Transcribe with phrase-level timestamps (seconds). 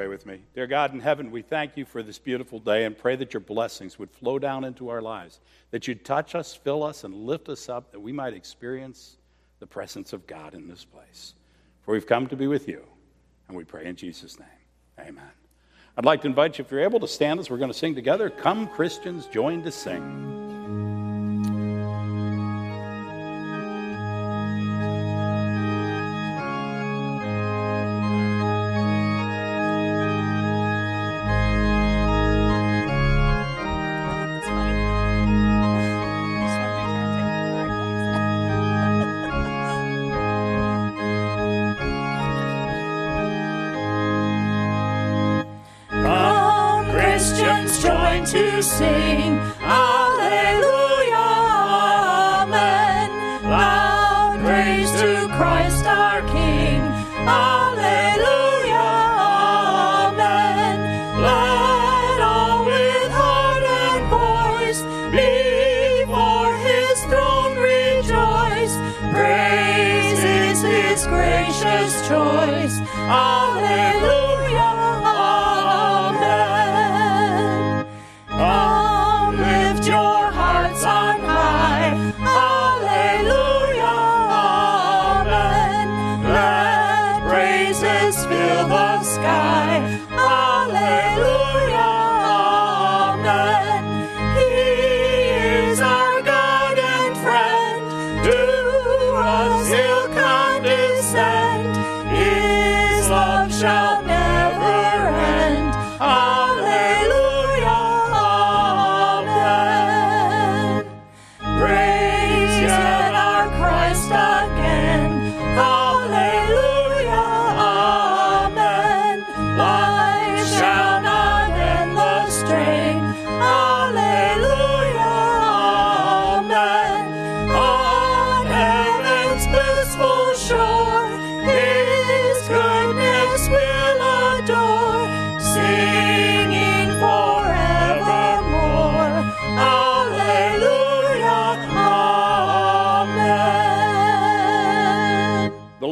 [0.00, 0.40] pray with me?
[0.54, 3.42] Dear God in heaven, we thank you for this beautiful day and pray that your
[3.42, 5.40] blessings would flow down into our lives,
[5.72, 9.18] that you'd touch us, fill us, and lift us up, that we might experience
[9.58, 11.34] the presence of God in this place.
[11.82, 12.82] For we've come to be with you,
[13.46, 14.48] and we pray in Jesus' name.
[14.98, 15.32] Amen.
[15.98, 17.94] I'd like to invite you, if you're able to stand as we're going to sing
[17.94, 20.99] together, come Christians, join to sing.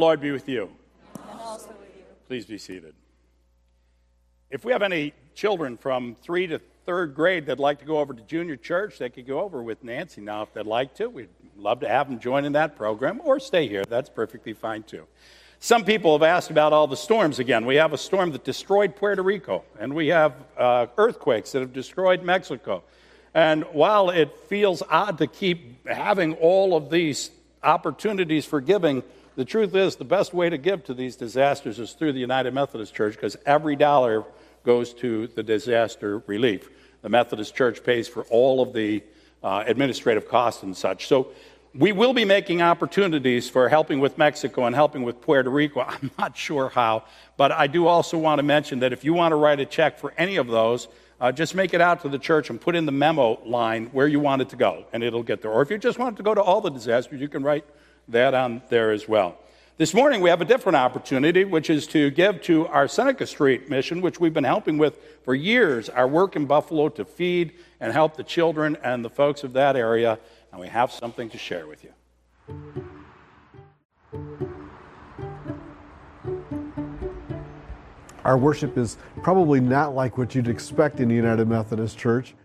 [0.09, 0.71] Lord be with you.
[1.29, 2.03] And also with you.
[2.27, 2.95] Please be seated.
[4.49, 8.15] If we have any children from three to third grade that'd like to go over
[8.15, 11.09] to junior church, they could go over with Nancy now if they'd like to.
[11.09, 13.85] We'd love to have them join in that program or stay here.
[13.85, 15.05] That's perfectly fine too.
[15.59, 17.67] Some people have asked about all the storms again.
[17.67, 21.71] We have a storm that destroyed Puerto Rico, and we have uh, earthquakes that have
[21.71, 22.81] destroyed Mexico.
[23.35, 27.29] And while it feels odd to keep having all of these
[27.61, 29.03] opportunities for giving,
[29.39, 32.53] the truth is the best way to give to these disasters is through the United
[32.53, 34.25] Methodist Church because every dollar
[34.65, 36.69] goes to the disaster relief.
[37.03, 39.01] The Methodist Church pays for all of the
[39.41, 41.07] uh, administrative costs and such.
[41.07, 41.29] So
[41.73, 45.79] we will be making opportunities for helping with Mexico and helping with Puerto Rico.
[45.87, 47.05] I'm not sure how,
[47.37, 49.99] but I do also want to mention that if you want to write a check
[49.99, 50.89] for any of those,
[51.21, 54.07] uh, just make it out to the church and put in the memo line where
[54.09, 55.51] you want it to go, and it'll get there.
[55.51, 57.63] Or if you just want it to go to all the disasters, you can write
[58.09, 59.37] that on there as well.
[59.77, 63.69] This morning, we have a different opportunity, which is to give to our Seneca Street
[63.69, 67.93] mission, which we've been helping with for years, our work in Buffalo to feed and
[67.93, 70.19] help the children and the folks of that area.
[70.51, 71.93] And we have something to share with you.
[78.25, 82.35] Our worship is probably not like what you'd expect in the United Methodist Church.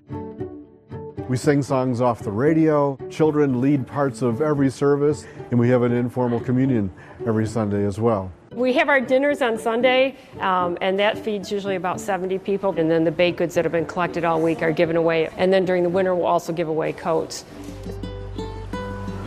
[1.27, 5.81] We sing songs off the radio, children lead parts of every service, and we have
[5.81, 6.93] an informal communion
[7.27, 8.31] every Sunday as well.
[8.53, 12.79] We have our dinners on Sunday, um, and that feeds usually about 70 people.
[12.79, 15.31] And then the baked goods that have been collected all week are given away.
[15.39, 17.47] And then during the winter, we'll also give away coats.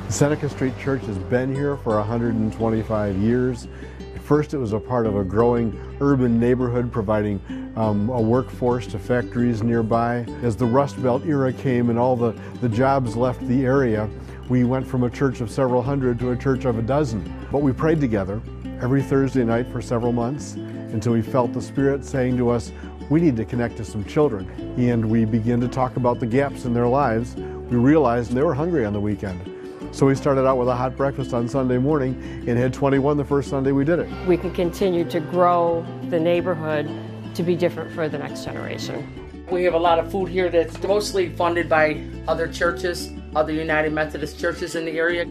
[0.10, 3.68] Seneca Street Church has been here for 125 years.
[4.28, 5.72] First, it was a part of a growing
[6.02, 7.40] urban neighborhood providing
[7.78, 10.26] um, a workforce to factories nearby.
[10.44, 14.10] As the Rust Belt era came and all the, the jobs left the area,
[14.50, 17.24] we went from a church of several hundred to a church of a dozen.
[17.54, 18.42] But we prayed together
[18.82, 22.74] every Thursday night for several months, until we felt the Spirit saying to us,
[23.10, 24.46] we need to connect to some children.
[24.78, 27.36] And we began to talk about the gaps in their lives.
[27.36, 29.57] We realized they were hungry on the weekend.
[29.98, 32.14] So we started out with a hot breakfast on Sunday morning
[32.48, 34.28] and had 21 the first Sunday we did it.
[34.28, 36.88] We can continue to grow the neighborhood
[37.34, 39.12] to be different for the next generation.
[39.50, 43.92] We have a lot of food here that's mostly funded by other churches, other United
[43.92, 45.26] Methodist churches in the area.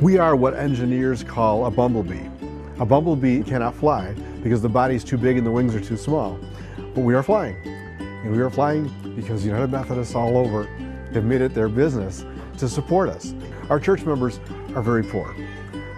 [0.00, 2.26] We are what engineers call a bumblebee.
[2.78, 6.40] A bumblebee cannot fly because the body's too big and the wings are too small.
[6.94, 7.56] But we are flying.
[7.98, 10.64] And we are flying because United Methodists all over
[11.12, 12.24] have made it their business
[12.56, 13.34] to support us.
[13.70, 14.40] Our church members
[14.74, 15.34] are very poor.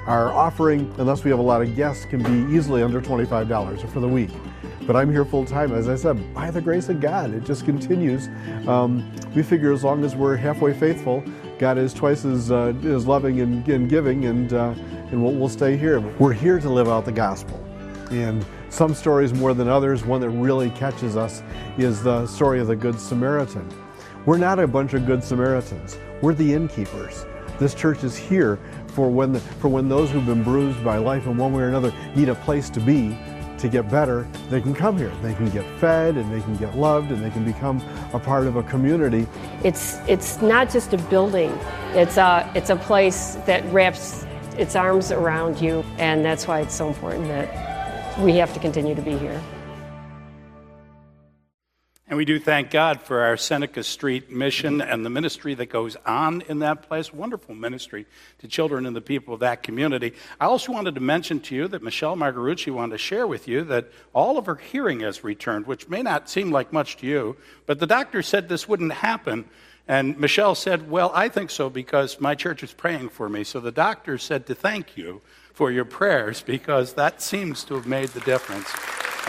[0.06, 4.00] Our offering, unless we have a lot of guests, can be easily under $25 for
[4.00, 4.30] the week.
[4.86, 7.34] But I'm here full time, as I said, by the grace of God.
[7.34, 8.28] It just continues.
[8.66, 11.22] Um, we figure as long as we're halfway faithful,
[11.58, 14.74] God is twice as, uh, as loving and, and giving, and, uh,
[15.10, 16.00] and we'll, we'll stay here.
[16.00, 17.62] We're here to live out the gospel.
[18.10, 21.42] And some stories more than others, one that really catches us
[21.76, 23.68] is the story of the Good Samaritan.
[24.24, 27.26] We're not a bunch of Good Samaritans, we're the innkeepers.
[27.58, 28.58] This church is here
[28.88, 31.68] for when, the, for when those who've been bruised by life in one way or
[31.68, 33.16] another need a place to be
[33.58, 35.12] to get better, they can come here.
[35.22, 37.82] They can get fed and they can get loved and they can become
[38.12, 39.26] a part of a community.
[39.64, 41.50] It's, it's not just a building,
[41.94, 44.24] it's a, it's a place that wraps
[44.56, 48.94] its arms around you, and that's why it's so important that we have to continue
[48.94, 49.40] to be here.
[52.10, 55.94] And we do thank God for our Seneca Street mission and the ministry that goes
[56.06, 57.12] on in that place.
[57.12, 58.06] Wonderful ministry
[58.38, 60.14] to children and the people of that community.
[60.40, 63.62] I also wanted to mention to you that Michelle Margarucci wanted to share with you
[63.64, 67.36] that all of her hearing has returned, which may not seem like much to you,
[67.66, 69.44] but the doctor said this wouldn't happen.
[69.86, 73.44] And Michelle said, Well, I think so because my church is praying for me.
[73.44, 75.20] So the doctor said to thank you
[75.52, 78.72] for your prayers because that seems to have made the difference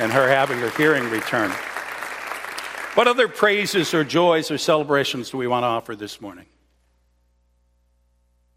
[0.01, 1.53] in her having her hearing returned.
[2.99, 6.47] What other praises or joys or celebrations do we want to offer this morning?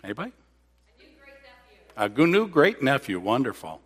[0.02, 0.32] Anybody?
[0.98, 1.36] A new great
[2.02, 2.24] nephew.
[2.24, 3.20] A new great nephew.
[3.20, 3.80] Wonderful.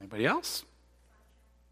[0.00, 0.64] Anybody else?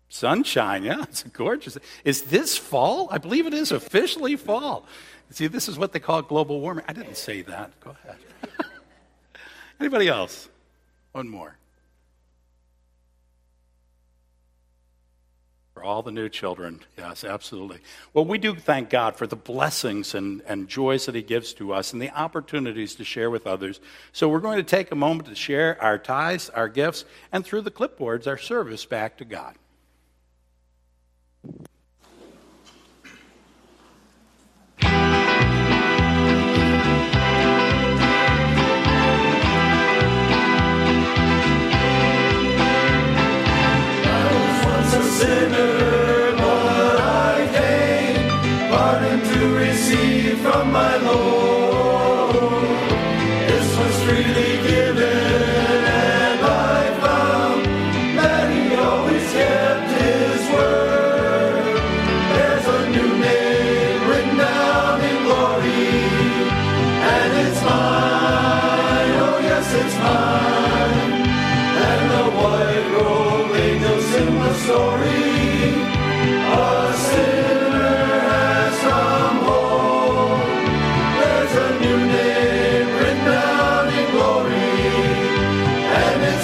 [0.09, 1.77] Sunshine, yeah, it's gorgeous.
[2.05, 3.09] Is this fall?
[3.11, 4.87] I believe it is officially fall.
[5.31, 6.85] See, this is what they call global warming.
[6.87, 7.73] I didn't say that.
[7.81, 8.19] Go ahead.
[9.81, 10.49] Anybody else?
[11.11, 11.57] One more.
[15.85, 16.81] all the new children.
[16.97, 17.79] Yes, absolutely.
[18.13, 21.73] Well, we do thank God for the blessings and, and joys that He gives to
[21.73, 23.81] us and the opportunities to share with others.
[24.13, 27.63] So we're going to take a moment to share our tithes, our gifts, and through
[27.63, 29.55] the clipboards, our service back to God.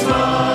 [0.00, 0.49] Christmas.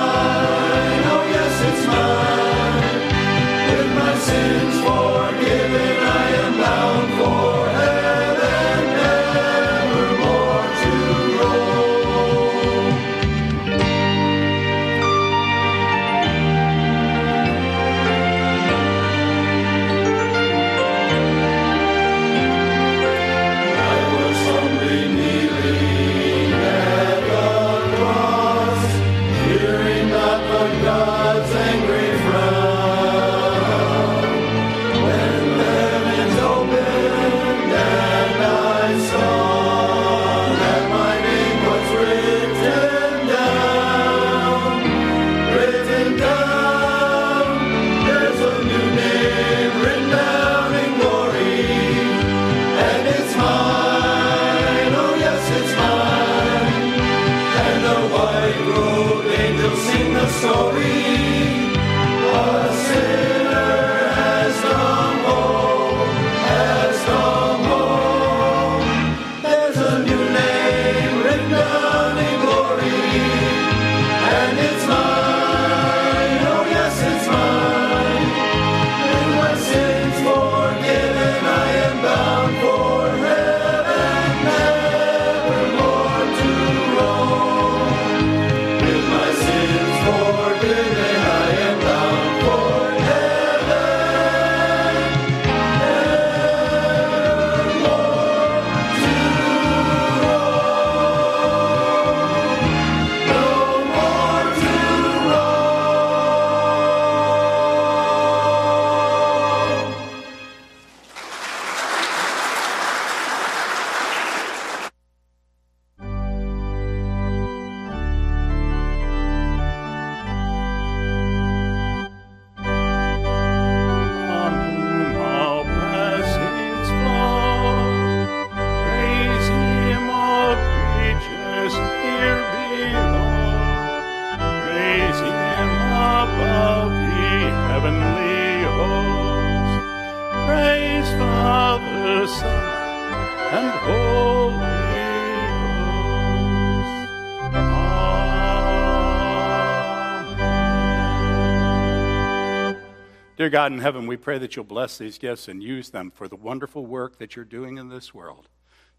[153.46, 156.26] Dear God in heaven, we pray that you'll bless these gifts and use them for
[156.26, 158.48] the wonderful work that you're doing in this world.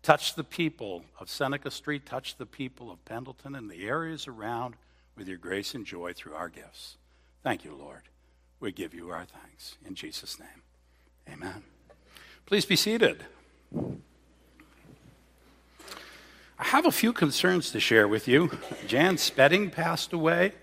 [0.01, 4.75] Touch the people of Seneca Street, touch the people of Pendleton and the areas around
[5.17, 6.95] with your grace and joy through our gifts.
[7.43, 8.03] Thank you, Lord.
[8.61, 9.75] We give you our thanks.
[9.85, 10.63] In Jesus' name,
[11.29, 11.63] amen.
[12.45, 13.25] Please be seated.
[16.57, 18.57] I have a few concerns to share with you.
[18.87, 20.53] Jan Spedding passed away,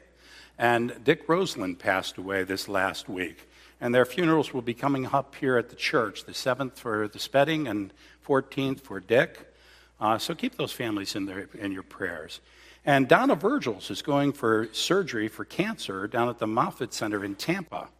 [0.56, 3.46] and Dick Roseland passed away this last week.
[3.84, 7.18] And their funerals will be coming up here at the church, the 7th for the
[7.18, 7.92] Spedding and
[8.26, 9.52] 14th for Dick.
[10.00, 12.40] Uh, so keep those families in, their, in your prayers.
[12.86, 17.34] And Donna Virgils is going for surgery for cancer down at the Moffitt Center in
[17.34, 17.90] Tampa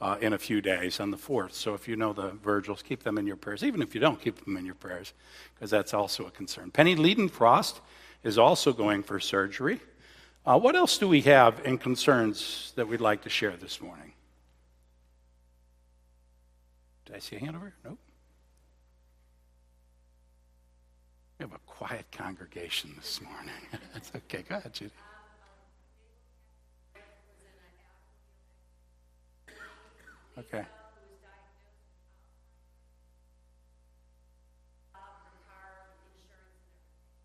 [0.00, 1.52] uh, in a few days on the 4th.
[1.52, 3.62] So if you know the Virgils, keep them in your prayers.
[3.62, 5.12] Even if you don't, keep them in your prayers
[5.54, 6.72] because that's also a concern.
[6.72, 7.78] Penny Liedenfrost
[8.24, 9.78] is also going for surgery.
[10.44, 14.14] Uh, what else do we have in concerns that we'd like to share this morning?
[17.08, 17.72] Did I see a hand over?
[17.86, 17.98] Nope.
[21.38, 23.54] We have a quiet congregation this morning.
[23.94, 24.44] That's okay.
[24.46, 24.92] Go ahead, Judy.
[30.38, 30.66] Okay.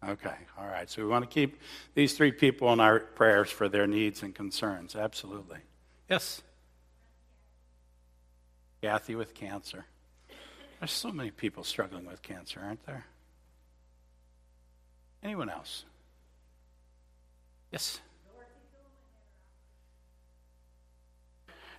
[0.07, 0.89] Okay, all right.
[0.89, 1.59] So we want to keep
[1.93, 4.95] these three people in our prayers for their needs and concerns.
[4.95, 5.59] Absolutely.
[6.09, 6.41] Yes?
[8.83, 9.85] Kathy with cancer.
[10.79, 13.05] There's so many people struggling with cancer, aren't there?
[15.23, 15.85] Anyone else?
[17.71, 18.01] Yes?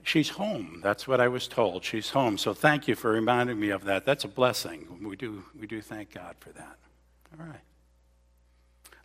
[0.02, 0.80] She's home.
[0.82, 1.84] That's what I was told.
[1.84, 2.38] She's home.
[2.38, 4.06] So thank you for reminding me of that.
[4.06, 5.06] That's a blessing.
[5.06, 6.78] We do, we do thank God for that.
[7.38, 7.60] All right.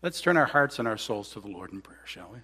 [0.02, 2.40] Let's turn our hearts and our souls to the Lord in prayer, shall we?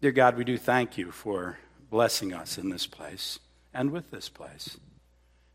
[0.00, 1.58] Dear God, we do thank you for
[1.90, 3.40] blessing us in this place
[3.72, 4.78] and with this place,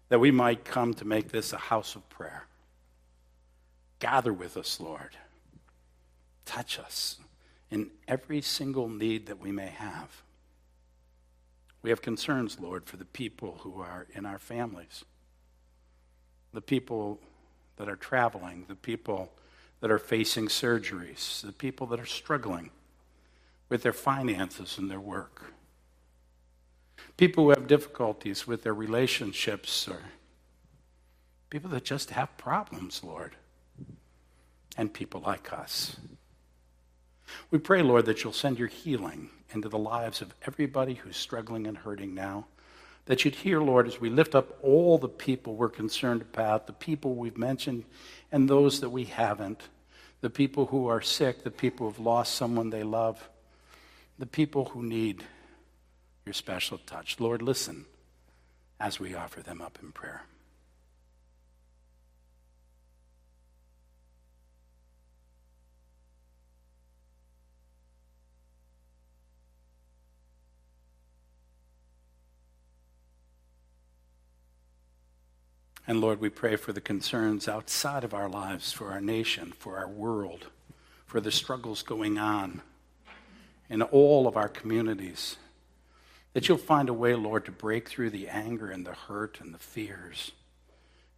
[0.10, 2.46] that we might come to make this a house of prayer.
[4.00, 5.17] Gather with us, Lord.
[6.46, 7.17] Touch us
[7.72, 10.22] in every single need that we may have.
[11.82, 15.03] We have concerns, Lord, for the people who are in our families,
[16.53, 17.20] the people
[17.77, 19.32] that are traveling, the people
[19.82, 22.70] that are facing surgeries, the people that are struggling
[23.70, 25.52] with their finances and their work,
[27.17, 30.00] people who have difficulties with their relationships, or
[31.50, 33.36] people that just have problems, Lord,
[34.77, 35.98] and people like us.
[37.51, 41.67] We pray, Lord, that you'll send your healing into the lives of everybody who's struggling
[41.67, 42.48] and hurting now.
[43.05, 46.74] That you'd hear, Lord, as we lift up all the people we're concerned about, the
[46.74, 47.84] people we've mentioned
[48.32, 49.62] and those that we haven't,
[50.22, 53.29] the people who are sick, the people who've lost someone they love,
[54.17, 55.24] the people who need
[56.25, 57.20] your special touch.
[57.20, 57.86] Lord, listen
[58.80, 60.24] as we offer them up in prayer.
[75.86, 79.77] And Lord, we pray for the concerns outside of our lives, for our nation, for
[79.77, 80.48] our world,
[81.06, 82.62] for the struggles going on
[83.70, 85.36] in all of our communities.
[86.33, 89.53] That you'll find a way, Lord, to break through the anger and the hurt and
[89.53, 90.31] the fears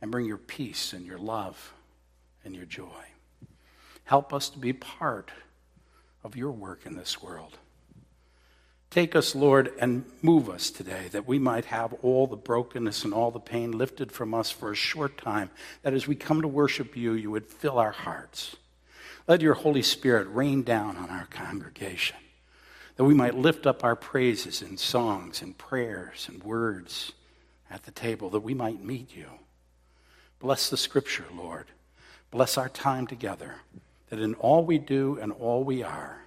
[0.02, 1.74] and bring your peace and your love
[2.44, 3.06] and your joy.
[4.04, 5.32] Help us to be part
[6.24, 7.58] of your work in this world.
[8.90, 13.14] Take us, Lord, and move us today that we might have all the brokenness and
[13.14, 15.50] all the pain lifted from us for a short time,
[15.82, 18.56] that as we come to worship you, you would fill our hearts.
[19.28, 22.18] Let your Holy Spirit rain down on our congregation,
[22.96, 27.12] that we might lift up our praises in songs and prayers and words
[27.70, 29.28] at the table, that we might meet you.
[30.40, 31.68] Bless the scripture, Lord.
[32.32, 33.56] Bless our time together,
[34.10, 36.24] that in all we do and all we are,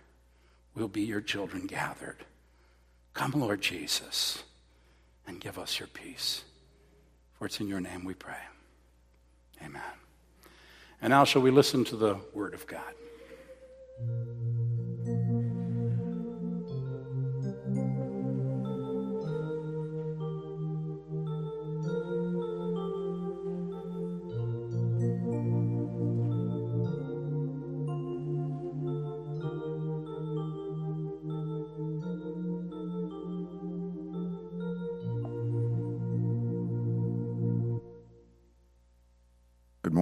[0.74, 2.18] we'll be your children gathered.
[3.14, 4.42] Come, Lord Jesus,
[5.26, 6.44] and give us your peace.
[7.38, 8.34] For it's in your name we pray.
[9.64, 9.82] Amen.
[11.00, 12.94] And now, shall we listen to the word of God?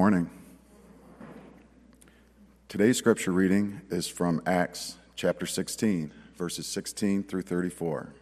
[0.07, 0.31] Morning.
[2.69, 8.13] Today's scripture reading is from Acts chapter 16, verses 16 through 34.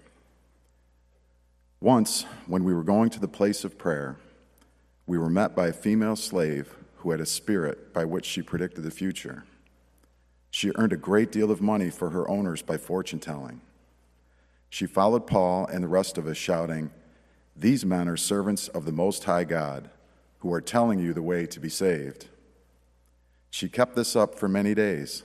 [1.82, 4.16] Once, when we were going to the place of prayer,
[5.06, 8.82] we were met by a female slave who had a spirit by which she predicted
[8.82, 9.44] the future.
[10.50, 13.60] She earned a great deal of money for her owners by fortune telling.
[14.70, 16.92] She followed Paul and the rest of us, shouting,
[17.54, 19.90] These men are servants of the Most High God,
[20.44, 22.26] who are telling you the way to be saved.
[23.48, 25.22] She kept this up for many days.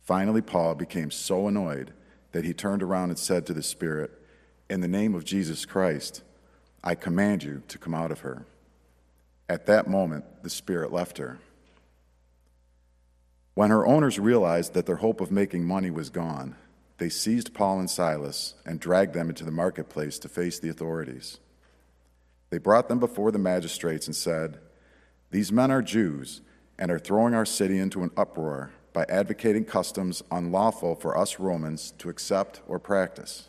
[0.00, 1.92] Finally, Paul became so annoyed
[2.32, 4.10] that he turned around and said to the Spirit,
[4.70, 6.22] In the name of Jesus Christ,
[6.82, 8.46] I command you to come out of her.
[9.50, 11.38] At that moment, the Spirit left her.
[13.52, 16.56] When her owners realized that their hope of making money was gone,
[16.96, 21.38] they seized Paul and Silas and dragged them into the marketplace to face the authorities.
[22.52, 24.58] They brought them before the magistrates and said,
[25.30, 26.42] These men are Jews
[26.78, 31.94] and are throwing our city into an uproar by advocating customs unlawful for us Romans
[31.96, 33.48] to accept or practice.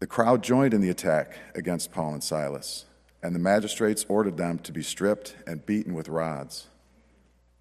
[0.00, 2.84] The crowd joined in the attack against Paul and Silas,
[3.22, 6.66] and the magistrates ordered them to be stripped and beaten with rods.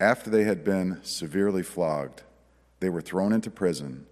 [0.02, 2.24] After they had been severely flogged,
[2.82, 4.08] they were thrown into prison,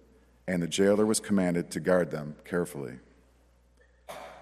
[0.46, 3.00] and the jailer was commanded to guard them carefully.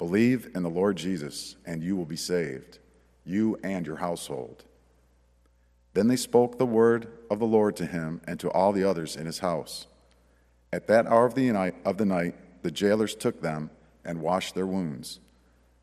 [0.00, 2.78] Believe in the Lord Jesus, and you will be saved,
[3.26, 4.64] you and your household.
[5.92, 9.14] Then they spoke the word of the Lord to him and to all the others
[9.14, 9.86] in his house.
[10.72, 13.68] At that hour of the night, of the, night the jailers took them
[14.02, 15.20] and washed their wounds.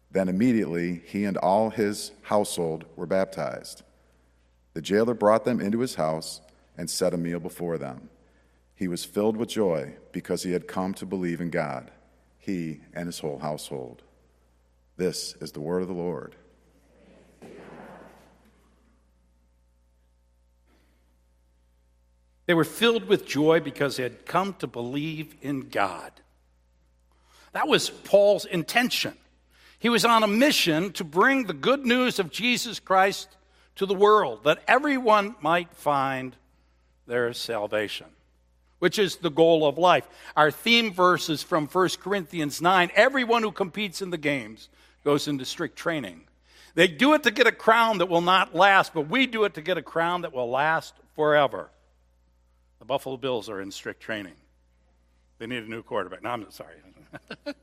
[0.09, 3.83] Then immediately he and all his household were baptized.
[4.73, 6.41] The jailer brought them into his house
[6.75, 8.09] and set a meal before them.
[8.73, 11.91] He was filled with joy because he had come to believe in God,
[12.39, 14.01] he and his whole household.
[14.97, 16.35] This is the word of the Lord.
[22.47, 26.11] They were filled with joy because they had come to believe in God.
[27.51, 29.13] That was Paul's intention.
[29.79, 33.27] He was on a mission to bring the good news of Jesus Christ
[33.75, 36.35] to the world, that everyone might find
[37.05, 38.07] their salvation
[38.79, 40.07] which is the goal of life.
[40.35, 42.91] Our theme verse is from 1 Corinthians 9.
[42.95, 44.69] Everyone who competes in the games
[45.07, 46.19] goes into strict training.
[46.75, 49.53] They do it to get a crown that will not last, but we do it
[49.53, 51.69] to get a crown that will last forever.
[52.79, 54.33] The Buffalo Bills are in strict training.
[55.39, 56.23] They need a new quarterback.
[56.23, 56.75] No, I'm sorry.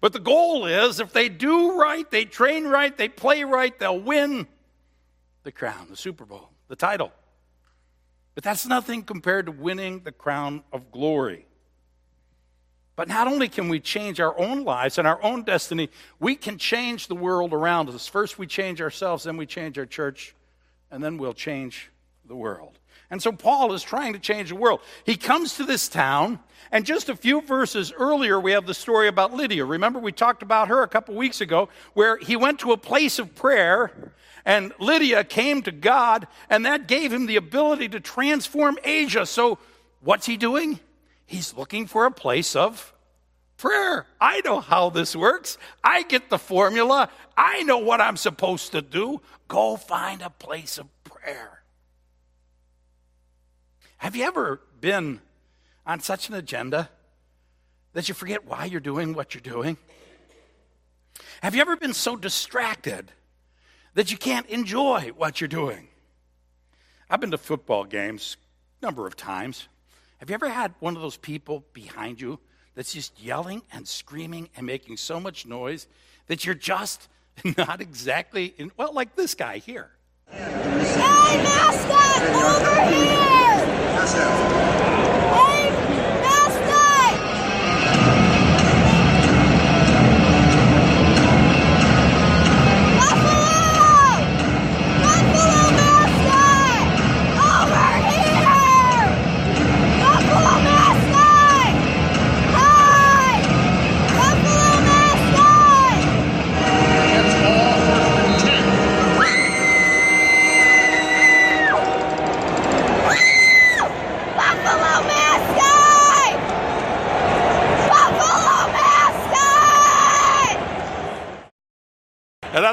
[0.00, 3.98] but the goal is if they do right, they train right, they play right, they'll
[3.98, 4.46] win
[5.42, 7.10] the crown, the Super Bowl, the title.
[8.36, 11.47] But that's nothing compared to winning the crown of glory.
[12.98, 16.58] But not only can we change our own lives and our own destiny, we can
[16.58, 18.08] change the world around us.
[18.08, 20.34] First, we change ourselves, then, we change our church,
[20.90, 21.92] and then we'll change
[22.26, 22.76] the world.
[23.08, 24.80] And so, Paul is trying to change the world.
[25.04, 26.40] He comes to this town,
[26.72, 29.64] and just a few verses earlier, we have the story about Lydia.
[29.64, 33.20] Remember, we talked about her a couple weeks ago, where he went to a place
[33.20, 33.92] of prayer
[34.44, 39.24] and Lydia came to God, and that gave him the ability to transform Asia.
[39.24, 39.58] So,
[40.00, 40.80] what's he doing?
[41.28, 42.92] He's looking for a place of
[43.56, 44.06] prayer.
[44.20, 45.58] I know how this works.
[45.84, 47.08] I get the formula.
[47.36, 49.20] I know what I'm supposed to do.
[49.46, 51.62] Go find a place of prayer.
[53.98, 55.20] Have you ever been
[55.86, 56.90] on such an agenda
[57.92, 59.76] that you forget why you're doing what you're doing?
[61.42, 63.12] Have you ever been so distracted
[63.98, 65.88] that you can't enjoy what you're doing.
[67.10, 68.36] I've been to football games
[68.80, 69.66] a number of times.
[70.18, 72.40] Have you ever had one of those people behind you
[72.74, 75.86] that's just yelling and screaming and making so much noise
[76.26, 77.08] that you're just
[77.56, 79.90] not exactly in, well, like this guy here.
[80.28, 83.18] Hey, mascot, over here!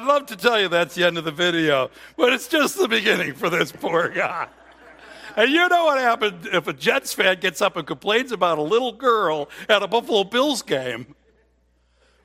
[0.03, 3.33] Love to tell you that's the end of the video, but it's just the beginning
[3.33, 4.47] for this poor guy.
[5.37, 8.61] And you know what happened if a Jets fan gets up and complains about a
[8.61, 11.15] little girl at a Buffalo Bills game?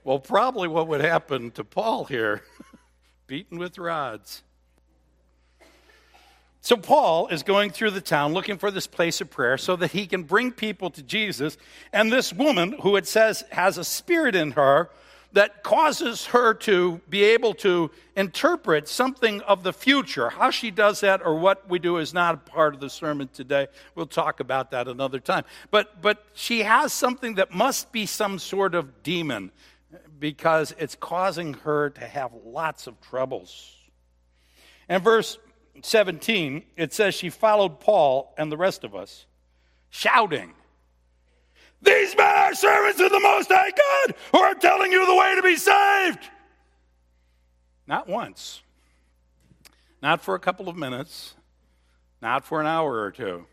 [0.04, 2.42] Well, probably what would happen to Paul here
[3.26, 4.42] beaten with rods.
[6.62, 9.92] So, Paul is going through the town looking for this place of prayer so that
[9.92, 11.56] he can bring people to Jesus.
[11.92, 14.90] And this woman, who it says has a spirit in her
[15.32, 20.30] that causes her to be able to interpret something of the future.
[20.30, 23.28] How she does that or what we do is not a part of the sermon
[23.32, 23.68] today.
[23.94, 25.44] We'll talk about that another time.
[25.70, 29.52] But, but she has something that must be some sort of demon
[30.18, 33.76] because it's causing her to have lots of troubles.
[34.88, 35.38] And verse
[35.82, 39.26] 17, it says she followed Paul and the rest of us,
[39.88, 40.52] shouting,
[41.82, 45.34] these men are servants of the Most High God who are telling you the way
[45.36, 46.30] to be saved.
[47.86, 48.62] Not once,
[50.02, 51.34] not for a couple of minutes,
[52.20, 53.46] not for an hour or two.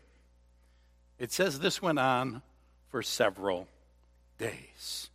[1.18, 2.42] It says this went on
[2.88, 3.66] for several
[4.38, 5.10] days.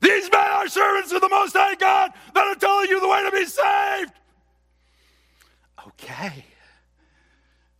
[0.00, 3.24] These men are servants of the Most High God that are telling you the way
[3.24, 4.12] to be saved.
[5.88, 6.44] Okay,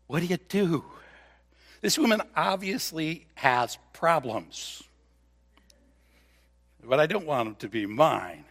[0.06, 0.84] what do you do?
[1.80, 4.82] This woman obviously has problems,
[6.82, 8.44] but I don't want them to be mine.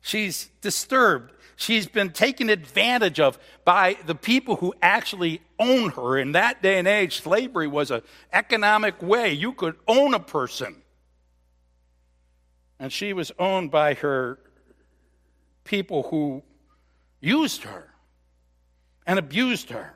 [0.00, 1.32] She's disturbed.
[1.54, 6.18] She's been taken advantage of by the people who actually own her.
[6.18, 9.32] In that day and age, slavery was an economic way.
[9.32, 10.82] You could own a person.
[12.80, 14.40] And she was owned by her
[15.62, 16.42] people who
[17.20, 17.90] used her
[19.06, 19.94] and abused her.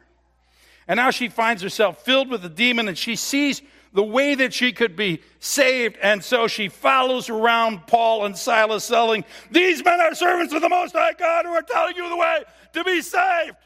[0.88, 4.52] And now she finds herself filled with a demon and she sees the way that
[4.52, 5.96] she could be saved.
[6.02, 10.68] And so she follows around Paul and Silas, selling, These men are servants of the
[10.68, 12.44] Most High God who are telling you the way
[12.74, 13.56] to be saved.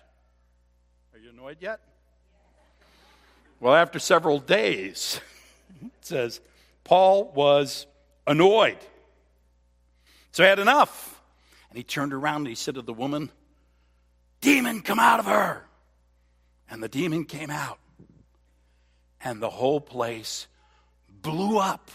[1.12, 1.80] Are you annoyed yet?
[3.58, 5.20] Well, after several days,
[5.82, 6.40] it says,
[6.84, 7.86] Paul was
[8.26, 8.78] annoyed.
[10.32, 11.20] So he had enough.
[11.68, 13.30] And he turned around and he said to the woman,
[14.40, 15.64] Demon, come out of her.
[16.70, 17.78] And the demon came out,
[19.22, 20.46] and the whole place
[21.22, 21.90] blew up.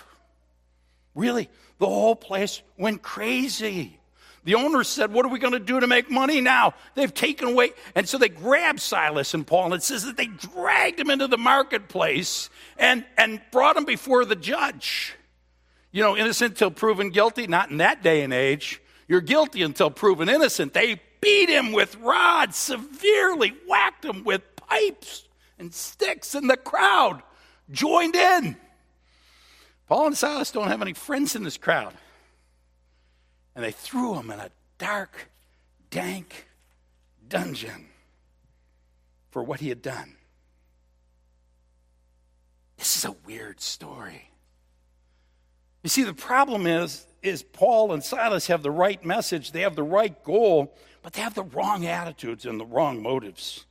[1.15, 3.97] Really, the whole place went crazy.
[4.43, 6.75] The owners said, What are we going to do to make money now?
[6.93, 7.71] They've taken away.
[7.95, 11.27] And so they grabbed Silas and Paul, and it says that they dragged him into
[11.27, 15.15] the marketplace and, and brought him before the judge.
[15.91, 18.81] You know, innocent till proven guilty, not in that day and age.
[19.07, 20.73] You're guilty until proven innocent.
[20.73, 27.21] They beat him with rods, severely whacked him with pipes and sticks, and the crowd
[27.71, 28.57] joined in.
[29.87, 31.93] Paul and Silas don't have any friends in this crowd.
[33.55, 35.29] And they threw him in a dark,
[35.89, 36.47] dank
[37.27, 37.87] dungeon
[39.31, 40.15] for what he had done.
[42.77, 44.29] This is a weird story.
[45.83, 49.75] You see, the problem is, is Paul and Silas have the right message, they have
[49.75, 53.65] the right goal, but they have the wrong attitudes and the wrong motives.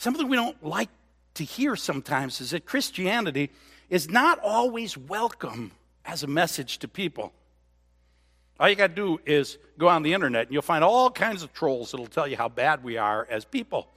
[0.00, 0.88] Something we don't like
[1.34, 3.50] to hear sometimes is that Christianity
[3.90, 5.72] is not always welcome
[6.06, 7.34] as a message to people.
[8.58, 11.42] All you got to do is go on the internet and you'll find all kinds
[11.42, 13.88] of trolls that'll tell you how bad we are as people.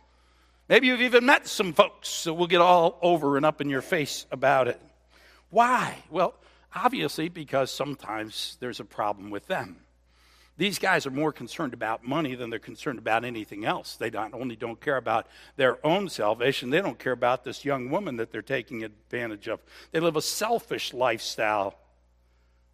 [0.68, 3.82] Maybe you've even met some folks that will get all over and up in your
[3.82, 4.82] face about it.
[5.52, 5.96] Why?
[6.10, 6.34] Well,
[6.76, 9.78] obviously, because sometimes there's a problem with them.
[10.56, 13.96] These guys are more concerned about money than they're concerned about anything else.
[13.96, 17.90] They not only don't care about their own salvation, they don't care about this young
[17.90, 19.62] woman that they're taking advantage of.
[19.92, 21.76] They live a selfish lifestyle,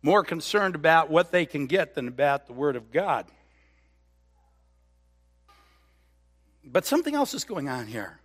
[0.02, 3.28] more concerned about what they can get than about the Word of God.
[6.66, 8.20] But something else is going on here.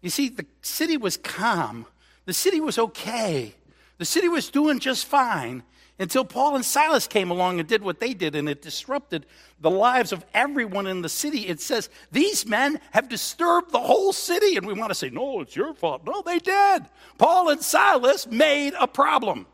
[0.00, 1.84] You see, the city was calm,
[2.24, 3.54] the city was okay,
[3.98, 5.64] the city was doing just fine
[5.98, 9.26] until Paul and Silas came along and did what they did, and it disrupted
[9.60, 11.48] the lives of everyone in the city.
[11.48, 14.56] It says, These men have disturbed the whole city.
[14.56, 16.02] And we want to say, No, it's your fault.
[16.06, 16.84] No, they did.
[17.18, 19.46] Paul and Silas made a problem.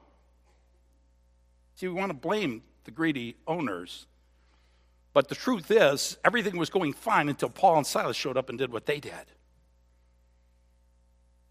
[1.76, 4.06] See, we want to blame the greedy owners.
[5.14, 8.58] But the truth is, everything was going fine until Paul and Silas showed up and
[8.58, 9.12] did what they did.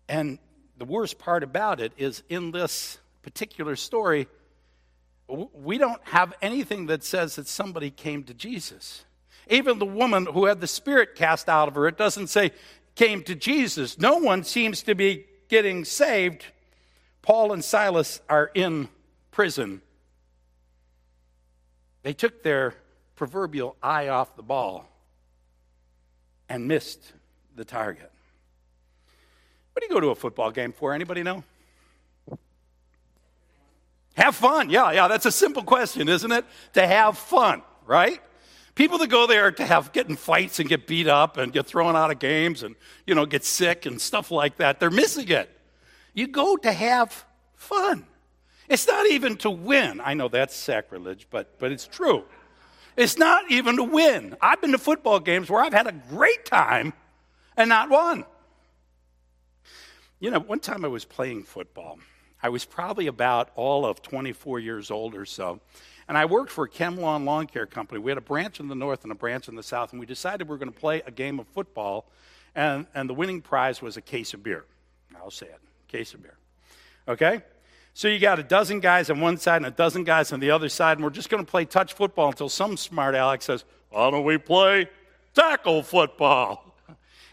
[0.08, 0.38] And
[0.77, 4.27] the worst part about it is in this particular story,
[5.53, 9.05] we don't have anything that says that somebody came to Jesus.
[9.49, 12.51] Even the woman who had the spirit cast out of her, it doesn't say
[12.95, 13.97] came to Jesus.
[13.97, 16.45] No one seems to be getting saved.
[17.21, 18.89] Paul and Silas are in
[19.31, 19.81] prison.
[22.03, 22.75] They took their
[23.15, 24.89] proverbial eye off the ball
[26.49, 27.13] and missed
[27.55, 28.11] the target.
[29.73, 30.93] What do you go to a football game for?
[30.93, 31.43] Anybody know?
[34.15, 34.69] Have fun.
[34.69, 36.45] Yeah, yeah, that's a simple question, isn't it?
[36.73, 38.21] To have fun, right?
[38.76, 41.67] People that go there to have get in fights and get beat up and get
[41.67, 45.30] thrown out of games and you know get sick and stuff like that, they're missing
[45.30, 45.49] it.
[46.13, 48.06] You go to have fun.
[48.69, 50.02] It's not even to win.
[50.02, 52.23] I know that's sacrilege, but but it's true.
[52.95, 54.36] It's not even to win.
[54.41, 56.93] I've been to football games where I've had a great time
[57.58, 58.26] and not won.
[60.19, 61.99] You know, one time I was playing football.
[62.43, 65.62] I was probably about all of 24 years old or so.
[66.08, 67.99] And I worked for ChemLawn Lawn Care Company.
[67.99, 70.06] We had a branch in the north and a branch in the south, and we
[70.06, 72.06] decided we were going to play a game of football,
[72.53, 74.65] and, and the winning prize was a case of beer.
[75.15, 75.60] I'll say it
[75.93, 76.38] case of beer.
[77.08, 77.43] Okay?
[77.93, 80.51] So you got a dozen guys on one side and a dozen guys on the
[80.51, 83.63] other side, and we're just going to play touch football until some smart Alex says,
[83.89, 84.89] Why don't we play
[85.34, 86.72] tackle football?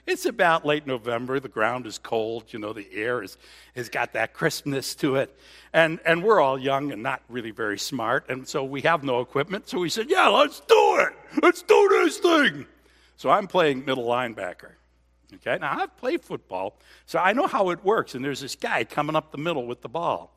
[0.06, 1.40] It's about late November.
[1.40, 2.52] The ground is cold.
[2.52, 3.36] You know, the air is,
[3.74, 5.36] has got that crispness to it.
[5.72, 8.28] And, and we're all young and not really very smart.
[8.28, 9.68] And so we have no equipment.
[9.68, 11.42] So we said, yeah, let's do it.
[11.42, 12.66] Let's do this thing.
[13.16, 14.72] So I'm playing middle linebacker.
[15.34, 18.14] Okay, now I've played football, so I know how it works.
[18.14, 20.34] And there's this guy coming up the middle with the ball.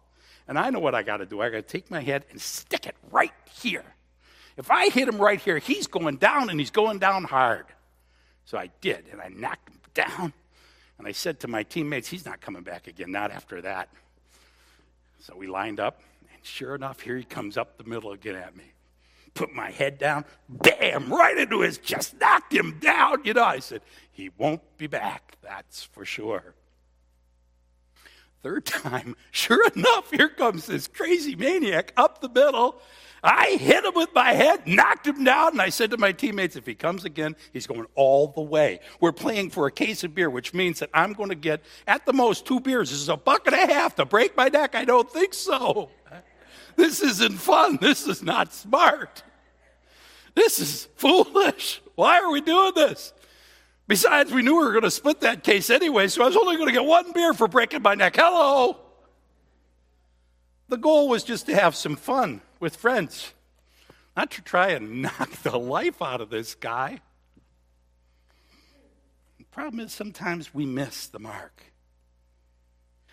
[0.48, 1.42] And I know what I got to do.
[1.42, 3.86] I got to take my head and stick it right here.
[4.58, 7.66] If I hit him right here, he's going down and he's going down hard.
[8.46, 10.34] So I did, and I knocked him down.
[10.98, 13.90] And I said to my teammates, he's not coming back again, not after that.
[15.20, 16.02] So we lined up,
[16.34, 18.74] and sure enough, here he comes up the middle again at me.
[19.34, 23.24] Put my head down, bam, right into his chest, knocked him down.
[23.24, 26.54] You know, I said, he won't be back, that's for sure.
[28.44, 32.82] Third time, sure enough, here comes this crazy maniac up the middle
[33.24, 36.58] I hit him with my head, knocked him down, and I said to my teammates,
[36.58, 38.82] if he comes again, he's going all the way.
[39.00, 42.06] We're playing for a case of beer, which means that I'm going to get at
[42.06, 42.90] the most two beers.
[42.92, 44.76] This is a buck and a half to break my neck.
[44.76, 45.90] I don't think so.
[46.76, 47.78] This isn't fun.
[47.80, 49.22] This is not smart.
[50.34, 51.84] This is foolish.
[51.94, 53.14] Why are we doing this?
[53.88, 56.56] Besides, we knew we were going to split that case anyway, so I was only
[56.56, 58.16] going to get one beer for breaking my neck.
[58.16, 58.78] Hello.
[60.70, 63.34] The goal was just to have some fun with friends,
[64.16, 67.02] not to try and knock the life out of this guy.
[69.38, 71.62] The problem is sometimes we miss the mark.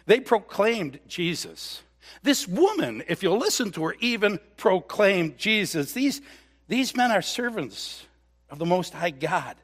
[0.06, 1.82] They proclaimed Jesus.
[2.22, 5.92] This woman, if you listen to her, even proclaimed Jesus.
[5.92, 6.22] These,
[6.68, 8.06] these men are servants
[8.48, 9.56] of the Most High God,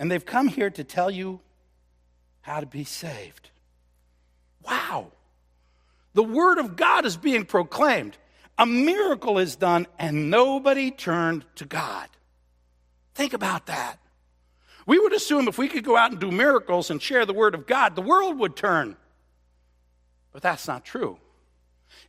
[0.00, 1.40] and they've come here to tell you
[2.40, 3.50] how to be saved.
[4.64, 5.12] Wow.
[6.14, 8.16] The Word of God is being proclaimed
[8.60, 12.08] a miracle is done and nobody turned to God.
[13.14, 13.98] Think about that.
[14.86, 17.54] We would assume if we could go out and do miracles and share the word
[17.54, 18.98] of God, the world would turn.
[20.32, 21.16] But that's not true.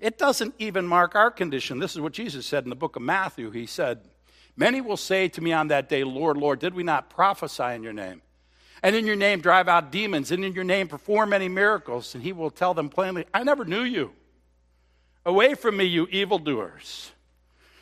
[0.01, 1.79] It doesn't even mark our condition.
[1.79, 3.51] This is what Jesus said in the book of Matthew.
[3.51, 4.01] He said,
[4.55, 7.83] Many will say to me on that day, Lord, Lord, did we not prophesy in
[7.83, 8.21] your name?
[8.83, 12.15] And in your name drive out demons, and in your name perform many miracles.
[12.15, 14.11] And he will tell them plainly, I never knew you.
[15.25, 17.11] Away from me, you evildoers.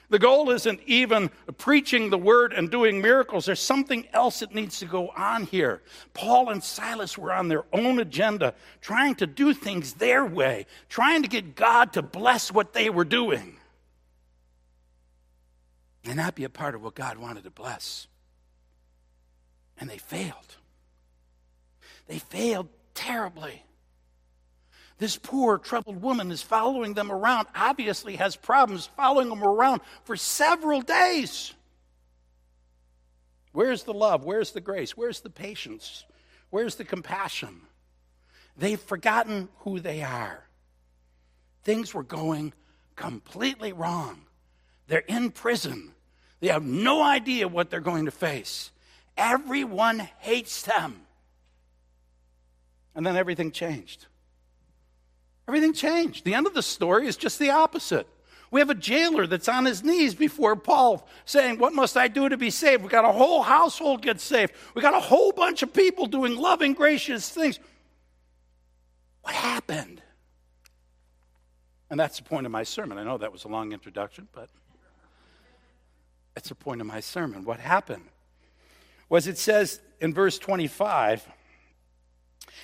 [0.10, 3.46] The goal isn't even preaching the word and doing miracles.
[3.46, 5.84] There's something else that needs to go on here.
[6.14, 11.22] Paul and Silas were on their own agenda, trying to do things their way, trying
[11.22, 13.59] to get God to bless what they were doing
[16.06, 18.08] and not be a part of what God wanted to bless.
[19.78, 20.58] And they failed.
[22.08, 23.64] They failed terribly.
[24.98, 30.18] This poor, troubled woman is following them around, obviously has problems following them around for
[30.18, 31.54] several days.
[33.54, 34.26] Where's the love?
[34.26, 34.98] Where's the grace?
[34.98, 36.06] Where's the patience?
[36.50, 37.62] Where's the compassion?
[38.58, 40.44] They've forgotten who they are.
[41.64, 42.54] Things were going
[42.96, 44.26] completely wrong.
[44.90, 45.94] They're in prison.
[46.42, 48.72] They have no idea what they're going to face.
[49.16, 51.02] Everyone hates them.
[52.96, 54.08] And then everything changed.
[55.48, 56.26] Everything changed.
[56.26, 58.08] The end of the story is just the opposite.
[58.52, 62.28] We have a jailer that's on his knees before Paul saying, What must I do
[62.28, 62.82] to be saved?
[62.82, 64.54] We got a whole household get saved.
[64.74, 67.60] We got a whole bunch of people doing loving, gracious things.
[69.22, 70.02] What happened?
[71.92, 72.98] And that's the point of my sermon.
[72.98, 74.50] I know that was a long introduction, but
[76.40, 77.44] that's the point of my sermon.
[77.44, 78.06] What happened?
[79.10, 81.28] Was it says in verse 25,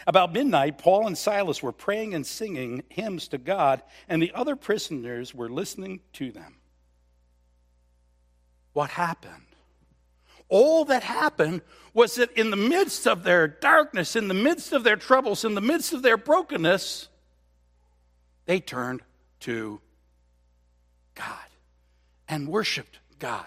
[0.07, 4.55] about midnight, Paul and Silas were praying and singing hymns to God, and the other
[4.55, 6.55] prisoners were listening to them.
[8.75, 9.45] what happened.
[10.49, 11.61] All that happened
[11.93, 15.55] was that in the midst of their darkness, in the midst of their troubles, in
[15.55, 17.07] the midst of their brokenness,
[18.45, 19.01] they turned
[19.39, 19.79] to
[21.15, 21.47] God
[22.27, 23.45] and worshiped God.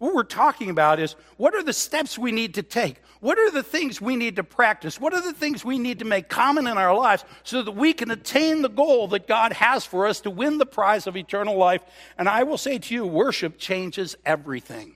[0.00, 3.02] What we're talking about is what are the steps we need to take?
[3.20, 4.98] What are the things we need to practice?
[4.98, 7.92] What are the things we need to make common in our lives so that we
[7.92, 11.54] can attain the goal that God has for us to win the prize of eternal
[11.54, 11.82] life?
[12.16, 14.94] And I will say to you, worship changes everything.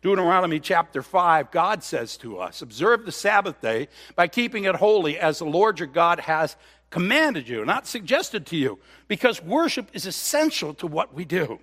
[0.00, 5.18] Deuteronomy chapter 5, God says to us, Observe the Sabbath day by keeping it holy
[5.18, 6.56] as the Lord your God has
[6.88, 11.60] commanded you, not suggested to you, because worship is essential to what we do.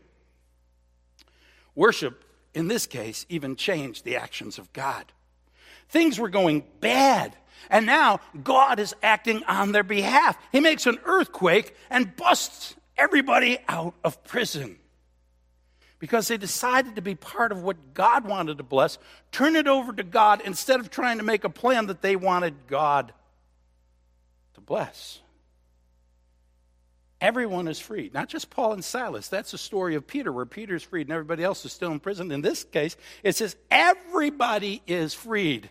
[1.79, 5.05] Worship, in this case, even changed the actions of God.
[5.87, 7.37] Things were going bad,
[7.69, 10.37] and now God is acting on their behalf.
[10.51, 14.77] He makes an earthquake and busts everybody out of prison
[15.99, 18.97] because they decided to be part of what God wanted to bless,
[19.31, 22.67] turn it over to God instead of trying to make a plan that they wanted
[22.67, 23.13] God
[24.55, 25.19] to bless.
[27.21, 29.27] Everyone is freed, not just Paul and Silas.
[29.27, 32.31] That's the story of Peter, where Peter's freed and everybody else is still in prison.
[32.31, 35.69] In this case, it says everybody is freed.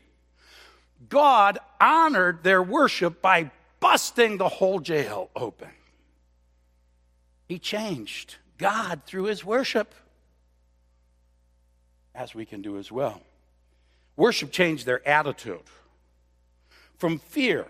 [1.08, 5.70] God honored their worship by busting the whole jail open.
[7.46, 9.94] He changed God through his worship,
[12.14, 13.22] as we can do as well.
[14.16, 15.62] Worship changed their attitude
[16.98, 17.66] from fear,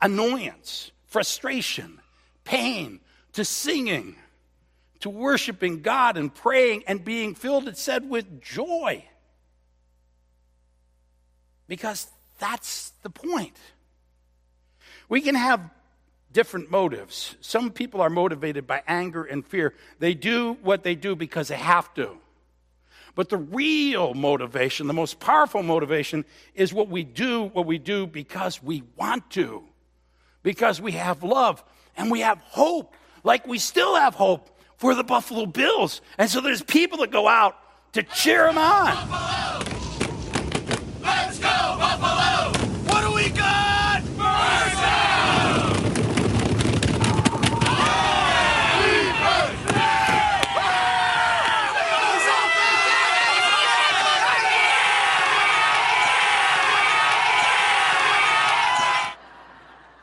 [0.00, 2.00] annoyance, frustration,
[2.46, 3.00] pain
[3.34, 4.16] to singing
[5.00, 9.04] to worshiping God and praying and being filled, it said, with joy.
[11.68, 13.56] Because that's the point.
[15.08, 15.60] We can have
[16.32, 17.36] different motives.
[17.40, 19.74] Some people are motivated by anger and fear.
[19.98, 22.18] They do what they do because they have to.
[23.14, 28.06] But the real motivation, the most powerful motivation, is what we do, what we do
[28.06, 29.62] because we want to,
[30.42, 31.64] because we have love
[31.96, 36.00] and we have hope, like we still have hope for the Buffalo Bills.
[36.18, 37.56] And so there's people that go out
[37.92, 38.86] to cheer them on.
[38.86, 39.62] Buffalo!
[41.02, 42.52] Let's go, Buffalo!
[42.88, 44.02] What do we got?
[44.02, 45.16] First down!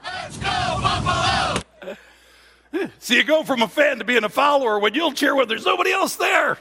[0.04, 0.50] Let's go,
[0.82, 1.64] Buffalo!
[3.04, 5.66] So you go from a fan to being a follower when you'll cheer when there's
[5.66, 6.58] nobody else there.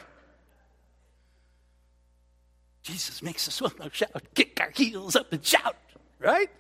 [2.83, 5.77] Jesus makes us to shout, kick our heels up and shout,
[6.19, 6.51] right?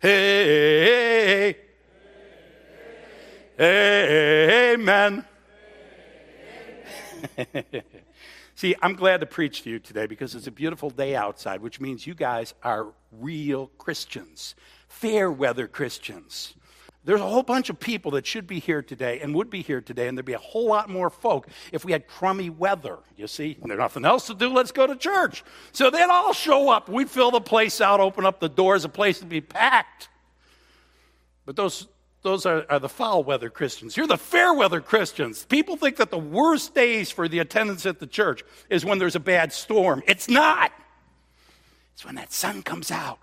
[0.00, 1.56] Hey,
[3.56, 5.24] hey, amen.
[8.54, 11.80] See, I'm glad to preach to you today because it's a beautiful day outside, which
[11.80, 14.54] means you guys are real Christians,
[14.86, 16.54] fair weather Christians.
[17.04, 19.80] There's a whole bunch of people that should be here today and would be here
[19.80, 22.98] today, and there'd be a whole lot more folk if we had crummy weather.
[23.16, 25.44] You see, there's nothing else to do, let's go to church.
[25.72, 26.88] So they'd all show up.
[26.88, 30.08] We'd fill the place out, open up the doors, the place would be packed.
[31.46, 31.86] But those,
[32.22, 33.96] those are, are the foul weather Christians.
[33.96, 35.46] You're the fair weather Christians.
[35.46, 39.16] People think that the worst days for the attendance at the church is when there's
[39.16, 40.02] a bad storm.
[40.06, 40.72] It's not.
[41.94, 43.18] It's when that sun comes out,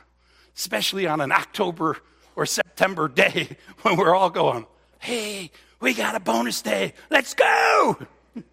[0.55, 1.97] especially on an October
[2.35, 4.65] or September day when we're all going,
[4.99, 5.49] hey,
[5.79, 6.93] we got a bonus day.
[7.09, 7.97] Let's go.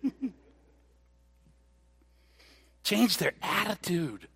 [2.85, 4.29] Change their attitude.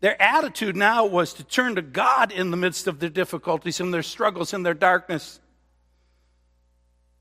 [0.00, 3.94] Their attitude now was to turn to God in the midst of their difficulties and
[3.94, 5.38] their struggles and their darkness,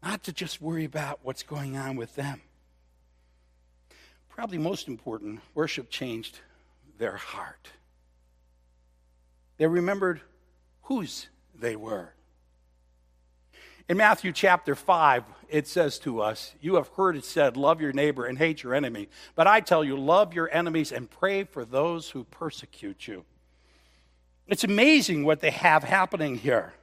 [0.01, 2.41] not to just worry about what's going on with them.
[4.27, 6.39] Probably most important, worship changed
[6.97, 7.69] their heart.
[9.57, 10.21] They remembered
[10.81, 11.27] whose
[11.63, 12.13] they were.
[13.89, 17.91] In Matthew chapter 5, it says to us, You have heard it said, Love your
[17.91, 19.09] neighbor and hate your enemy.
[19.35, 23.25] But I tell you, love your enemies and pray for those who persecute you.
[24.47, 26.73] It's amazing what they have happening here.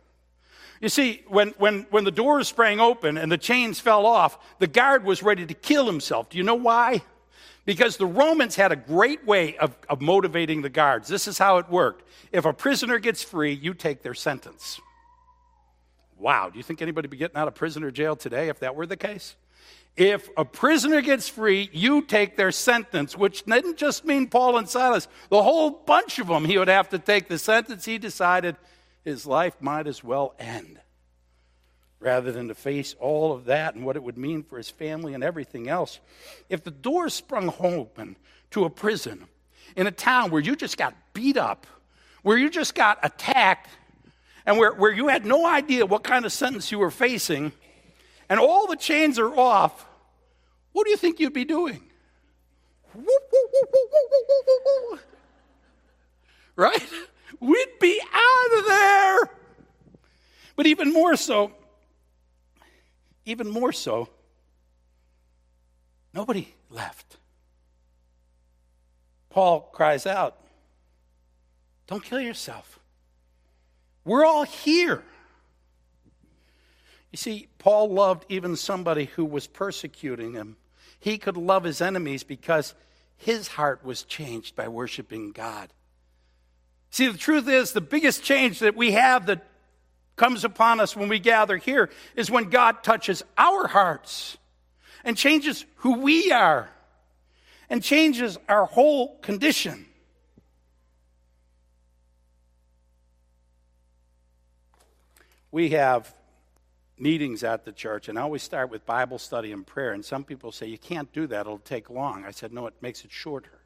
[0.81, 4.67] You see, when, when, when the doors sprang open and the chains fell off, the
[4.67, 6.31] guard was ready to kill himself.
[6.31, 7.03] Do you know why?
[7.65, 11.09] Because the Romans had a great way of, of motivating the guards.
[11.09, 12.09] This is how it worked.
[12.33, 14.81] If a prisoner gets free, you take their sentence.
[16.19, 18.61] Wow, do you think anybody would be getting out of prison or jail today if
[18.61, 19.37] that were the case?
[19.97, 24.69] If a prisoner gets free, you take their sentence, which didn't just mean Paul and
[24.69, 25.09] Silas.
[25.29, 27.85] The whole bunch of them, he would have to take the sentence.
[27.85, 28.57] He decided
[29.05, 30.81] his life might as well end.
[32.01, 35.13] Rather than to face all of that and what it would mean for his family
[35.13, 36.01] and everything else.
[36.49, 38.17] If the door sprung open
[38.53, 39.27] to a prison
[39.77, 41.67] in a town where you just got beat up,
[42.23, 43.69] where you just got attacked,
[44.47, 47.53] and where, where you had no idea what kind of sentence you were facing,
[48.29, 49.87] and all the chains are off,
[50.73, 51.83] what do you think you'd be doing?
[56.57, 56.83] Right?
[57.39, 59.31] We'd be out of there.
[60.57, 61.53] But even more so,
[63.25, 64.09] even more so,
[66.13, 67.17] nobody left.
[69.31, 70.37] Paul cries out,
[71.87, 72.79] Don't kill yourself.
[74.05, 75.03] We're all here.
[77.13, 80.57] You see, Paul loved even somebody who was persecuting him.
[80.99, 82.75] He could love his enemies because
[83.17, 85.71] his heart was changed by worshiping God.
[86.91, 89.47] See, the truth is, the biggest change that we have that
[90.21, 94.37] comes upon us when we gather here is when God touches our hearts
[95.03, 96.69] and changes who we are
[97.71, 99.87] and changes our whole condition.
[105.51, 106.15] We have
[106.99, 109.93] meetings at the church, and I always start with Bible study and prayer.
[109.93, 112.27] And some people say, You can't do that, it'll take long.
[112.27, 113.61] I said, No, it makes it shorter.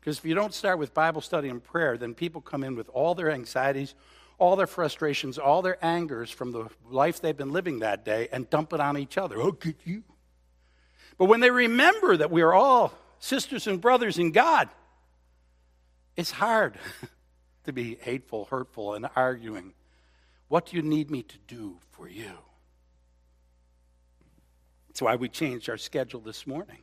[0.00, 2.88] Because if you don't start with Bible study and prayer, then people come in with
[2.90, 3.94] all their anxieties,
[4.38, 8.48] all their frustrations, all their angers from the life they've been living that day and
[8.50, 9.40] dump it on each other.
[9.40, 10.02] Oh, could you?
[11.18, 14.68] But when they remember that we are all sisters and brothers in God,
[16.16, 16.76] it's hard
[17.64, 19.72] to be hateful, hurtful, and arguing.
[20.48, 22.32] What do you need me to do for you?
[24.88, 26.78] That's why we changed our schedule this morning.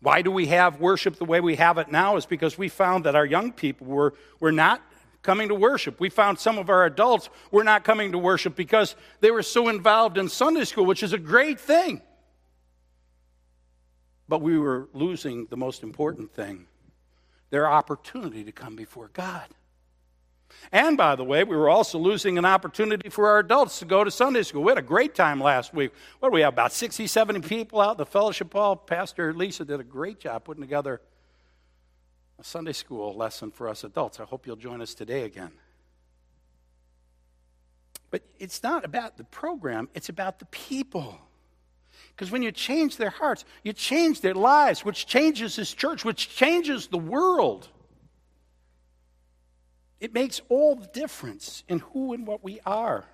[0.00, 2.16] Why do we have worship the way we have it now?
[2.16, 4.82] Is because we found that our young people were, were not
[5.26, 6.00] coming to worship.
[6.00, 9.68] We found some of our adults were not coming to worship because they were so
[9.68, 12.00] involved in Sunday school, which is a great thing.
[14.28, 16.66] But we were losing the most important thing
[17.50, 19.46] their opportunity to come before God.
[20.72, 24.04] And by the way, we were also losing an opportunity for our adults to go
[24.04, 24.62] to Sunday school.
[24.62, 25.92] We had a great time last week.
[26.18, 26.54] What do we have?
[26.54, 28.74] About 60, 70 people out the fellowship hall.
[28.74, 31.00] Pastor Lisa did a great job putting together
[32.38, 34.20] a Sunday school lesson for us adults.
[34.20, 35.52] I hope you'll join us today again.
[38.10, 41.18] But it's not about the program, it's about the people.
[42.14, 46.34] Because when you change their hearts, you change their lives, which changes this church, which
[46.34, 47.68] changes the world.
[50.00, 53.04] It makes all the difference in who and what we are.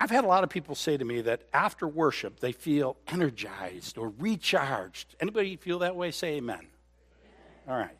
[0.00, 3.98] I've had a lot of people say to me that after worship they feel energized
[3.98, 5.16] or recharged.
[5.20, 6.12] Anybody feel that way?
[6.12, 6.66] Say amen.
[7.68, 7.90] All right.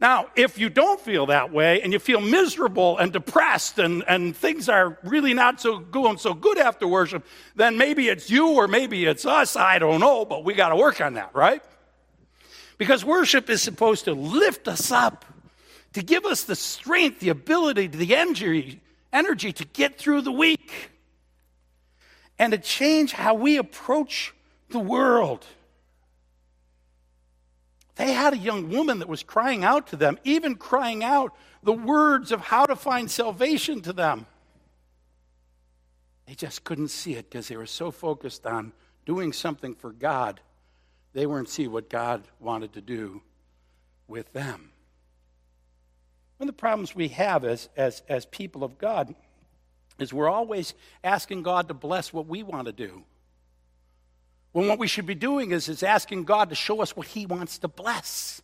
[0.00, 4.36] Now, if you don't feel that way and you feel miserable and depressed and, and
[4.36, 8.66] things are really not so going so good after worship, then maybe it's you or
[8.68, 9.56] maybe it's us.
[9.56, 11.62] I don't know, but we got to work on that, right?
[12.78, 15.26] Because worship is supposed to lift us up
[15.92, 18.80] to give us the strength, the ability, the energy,
[19.12, 20.90] energy to get through the week
[22.38, 24.32] and to change how we approach
[24.70, 25.44] the world.
[28.00, 31.74] They had a young woman that was crying out to them, even crying out the
[31.74, 34.24] words of how to find salvation to them.
[36.26, 38.72] They just couldn't see it because they were so focused on
[39.04, 40.40] doing something for God,
[41.12, 43.20] they weren't see what God wanted to do
[44.08, 44.70] with them.
[46.38, 49.14] One of the problems we have as, as, as people of God
[49.98, 50.72] is we're always
[51.04, 53.04] asking God to bless what we want to do.
[54.52, 57.26] When what we should be doing is, is asking God to show us what He
[57.26, 58.42] wants to bless.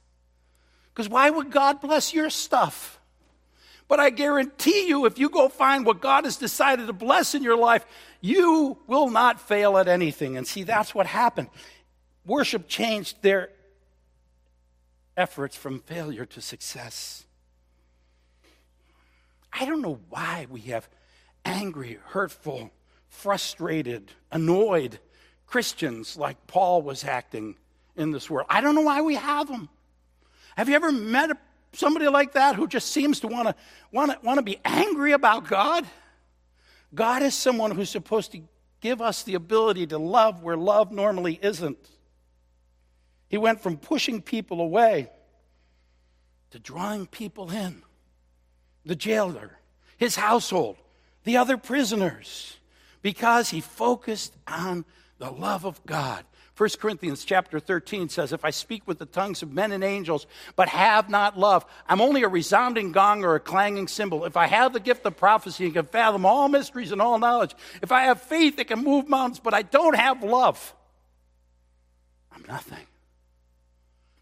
[0.92, 3.00] Because why would God bless your stuff?
[3.88, 7.42] But I guarantee you, if you go find what God has decided to bless in
[7.42, 7.84] your life,
[8.20, 10.36] you will not fail at anything.
[10.36, 11.48] And see, that's what happened.
[12.24, 13.50] Worship changed their
[15.16, 17.24] efforts from failure to success.
[19.52, 20.88] I don't know why we have
[21.44, 22.70] angry, hurtful,
[23.08, 24.98] frustrated, annoyed
[25.46, 27.56] Christians like Paul was acting
[27.96, 28.46] in this world.
[28.50, 29.68] I don't know why we have them.
[30.56, 31.30] Have you ever met
[31.72, 33.54] somebody like that who just seems to want to
[33.92, 35.86] want to want to be angry about God?
[36.94, 38.40] God is someone who's supposed to
[38.80, 41.78] give us the ability to love where love normally isn't.
[43.28, 45.10] He went from pushing people away
[46.50, 47.82] to drawing people in
[48.84, 49.58] the jailer,
[49.96, 50.76] his household,
[51.24, 52.56] the other prisoners,
[53.02, 54.84] because he focused on
[55.18, 56.24] the love of God,
[56.56, 60.26] 1 Corinthians chapter 13 says, If I speak with the tongues of men and angels,
[60.56, 64.24] but have not love, I'm only a resounding gong or a clanging cymbal.
[64.24, 67.54] If I have the gift of prophecy and can fathom all mysteries and all knowledge,
[67.82, 70.74] if I have faith that can move mountains, but I don't have love,
[72.32, 72.86] I'm nothing.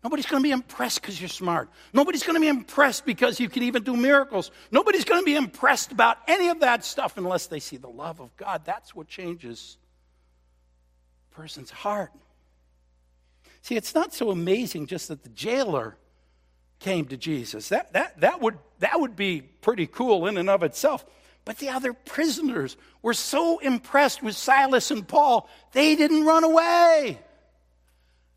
[0.03, 1.71] Nobody's going to be impressed because you're smart.
[1.93, 4.51] Nobody's going to be impressed because you can even do miracles.
[4.71, 8.21] Nobody's going to be impressed about any of that stuff unless they see the love
[8.21, 8.63] of God.
[8.67, 9.79] That's what changes
[11.35, 12.13] person's heart.
[13.61, 15.97] See, it's not so amazing just that the jailer
[16.79, 17.69] came to Jesus.
[17.69, 21.05] That, that, that, would, that would be pretty cool in and of itself.
[21.45, 27.19] But the other prisoners were so impressed with Silas and Paul, they didn't run away.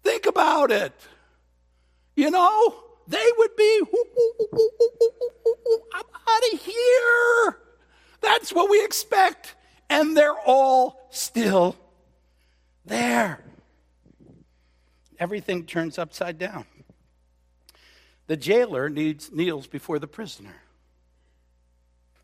[0.04, 0.94] Think about it.
[2.16, 3.82] You know, they would be,
[5.94, 7.58] I'm out of here.
[8.22, 9.56] That's what we expect.
[9.90, 11.76] And they're all still
[12.88, 13.44] there
[15.20, 16.66] everything turns upside down.
[18.28, 20.56] The jailer needs, kneels before the prisoner,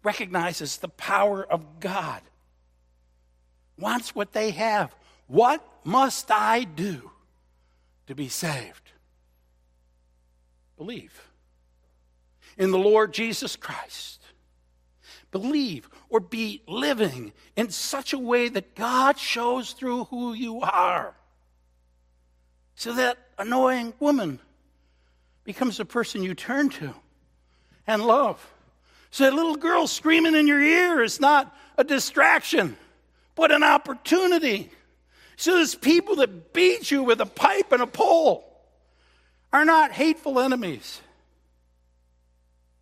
[0.03, 2.21] recognizes the power of God,
[3.79, 4.95] wants what they have.
[5.27, 7.11] What must I do
[8.07, 8.91] to be saved?
[10.77, 11.27] Believe
[12.57, 14.22] in the Lord Jesus Christ.
[15.33, 21.15] Believe or be living in such a way that God shows through who you are.
[22.75, 24.39] So that annoying woman
[25.43, 26.93] becomes the person you turn to
[27.87, 28.47] and love.
[29.09, 32.77] So that little girl screaming in your ear is not a distraction,
[33.33, 34.69] but an opportunity.
[35.35, 38.47] So those people that beat you with a pipe and a pole
[39.51, 41.01] are not hateful enemies,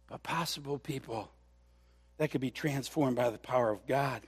[0.07, 1.31] but possible people
[2.21, 4.21] that could be transformed by the power of God.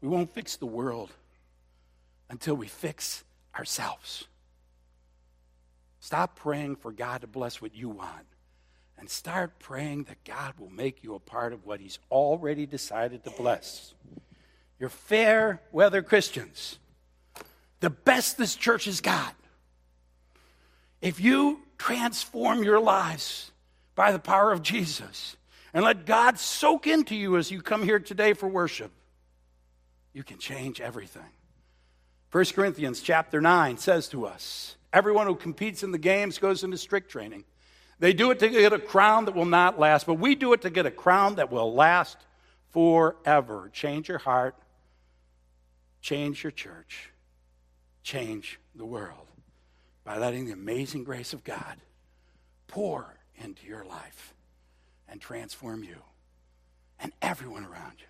[0.00, 1.10] We won't fix the world
[2.30, 3.24] until we fix
[3.54, 4.26] ourselves.
[6.00, 8.24] Stop praying for God to bless what you want
[8.98, 13.22] and start praying that God will make you a part of what He's already decided
[13.24, 13.92] to bless.
[14.80, 16.78] You're fair weather Christians,
[17.80, 19.34] the best this church has got.
[21.02, 23.52] If you transform your lives
[23.94, 25.36] by the power of Jesus
[25.72, 28.90] and let God soak into you as you come here today for worship,
[30.12, 31.30] you can change everything.
[32.30, 36.78] 1 Corinthians chapter 9 says to us, Everyone who competes in the games goes into
[36.78, 37.44] strict training.
[37.98, 40.62] They do it to get a crown that will not last, but we do it
[40.62, 42.16] to get a crown that will last
[42.70, 43.70] forever.
[43.72, 44.54] Change your heart,
[46.00, 47.10] change your church,
[48.02, 49.26] change the world
[50.04, 51.76] by letting the amazing grace of God
[52.68, 54.34] pour into your life
[55.08, 55.96] and transform you
[57.00, 58.06] and everyone around you.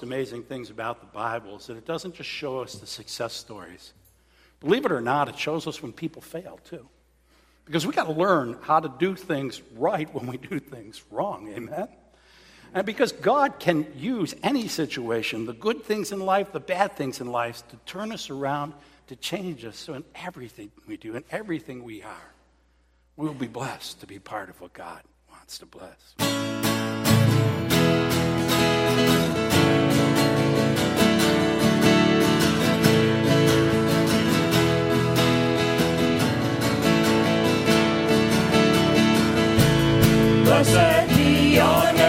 [0.00, 3.34] Most amazing things about the Bible is that it doesn't just show us the success
[3.34, 3.92] stories.
[4.60, 6.88] Believe it or not, it shows us when people fail too.
[7.66, 11.52] Because we got to learn how to do things right when we do things wrong.
[11.52, 11.88] Amen?
[12.72, 17.20] And because God can use any situation, the good things in life, the bad things
[17.20, 18.72] in life, to turn us around,
[19.08, 19.76] to change us.
[19.76, 22.32] So in everything we do, in everything we are,
[23.16, 26.69] we'll be blessed to be part of what God wants to bless.
[40.50, 41.99] Blessed be your name.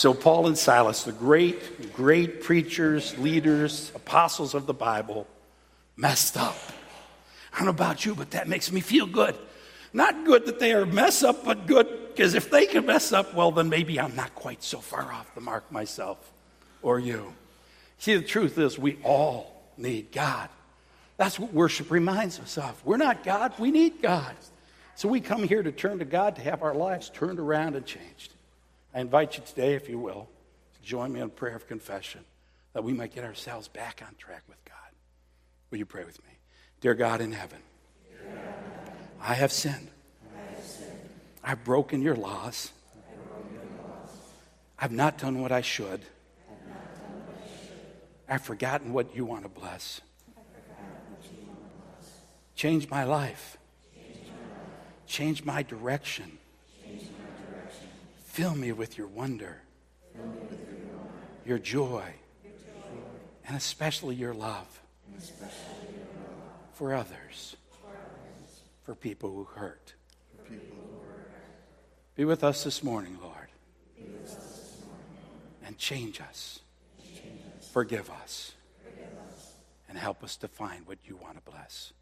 [0.00, 5.26] So, Paul and Silas, the great, great preachers, leaders, apostles of the Bible,
[5.94, 6.56] messed up.
[7.52, 9.36] I don't know about you, but that makes me feel good.
[9.92, 13.34] Not good that they are mess up, but good because if they can mess up,
[13.34, 16.32] well, then maybe I'm not quite so far off the mark myself.
[16.80, 17.34] or you.
[17.98, 20.48] See, the truth is, we all need God.
[21.18, 22.82] That's what worship reminds us of.
[22.86, 24.34] We're not God, we need God.
[24.94, 27.84] So we come here to turn to God to have our lives turned around and
[27.84, 28.32] changed.
[28.94, 30.28] I invite you today, if you will,
[30.74, 32.24] to join me in prayer of confession
[32.72, 34.76] that we might get ourselves back on track with God.
[35.70, 36.32] Will you pray with me?
[36.80, 37.58] Dear God in heaven,
[39.20, 39.88] I have sinned.
[41.42, 42.72] I've broken your laws.
[44.78, 46.00] I've not done what I should.
[48.28, 50.00] I've forgotten what you want to bless.
[52.54, 53.56] Change my life.
[55.06, 56.39] Change my direction.
[58.30, 59.60] Fill me with your wonder,
[61.44, 62.04] your joy,
[63.44, 64.80] and especially your love
[66.72, 67.56] for others,
[68.84, 69.94] for people who hurt.
[72.14, 73.48] Be with us this morning, Lord.
[75.66, 76.60] And change us.
[77.72, 78.52] Forgive us.
[79.88, 81.92] And help us to find what you want to bless.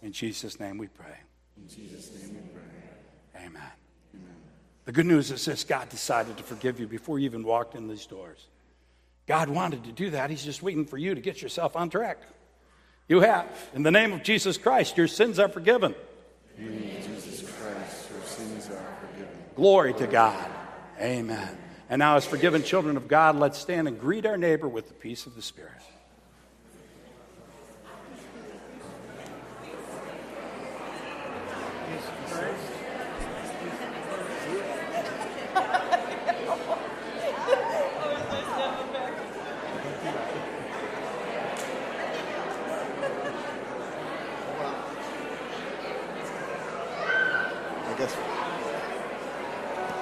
[0.00, 1.16] In Jesus' name we pray.
[1.56, 2.71] In Jesus' name we pray.
[3.44, 3.62] Amen.
[4.84, 7.88] The good news is this God decided to forgive you before you even walked in
[7.88, 8.46] these doors.
[9.26, 10.30] God wanted to do that.
[10.30, 12.18] He's just waiting for you to get yourself on track.
[13.08, 13.46] You have.
[13.74, 15.94] In the name of Jesus Christ, your sins are forgiven.
[16.58, 19.36] Jesus Christ, your sins are forgiven.
[19.54, 20.50] Glory to God.
[21.00, 21.58] Amen.
[21.88, 24.94] And now, as forgiven children of God, let's stand and greet our neighbor with the
[24.94, 25.72] peace of the Spirit.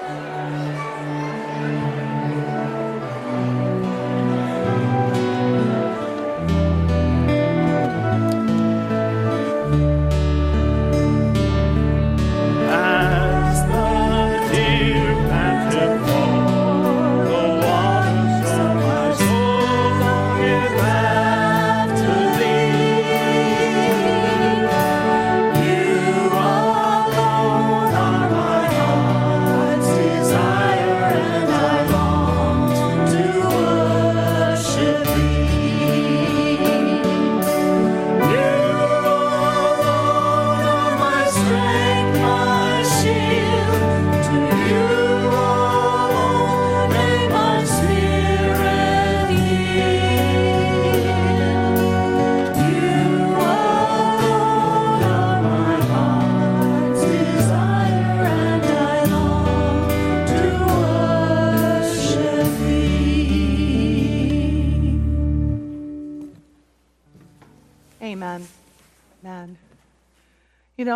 [0.03, 0.50] As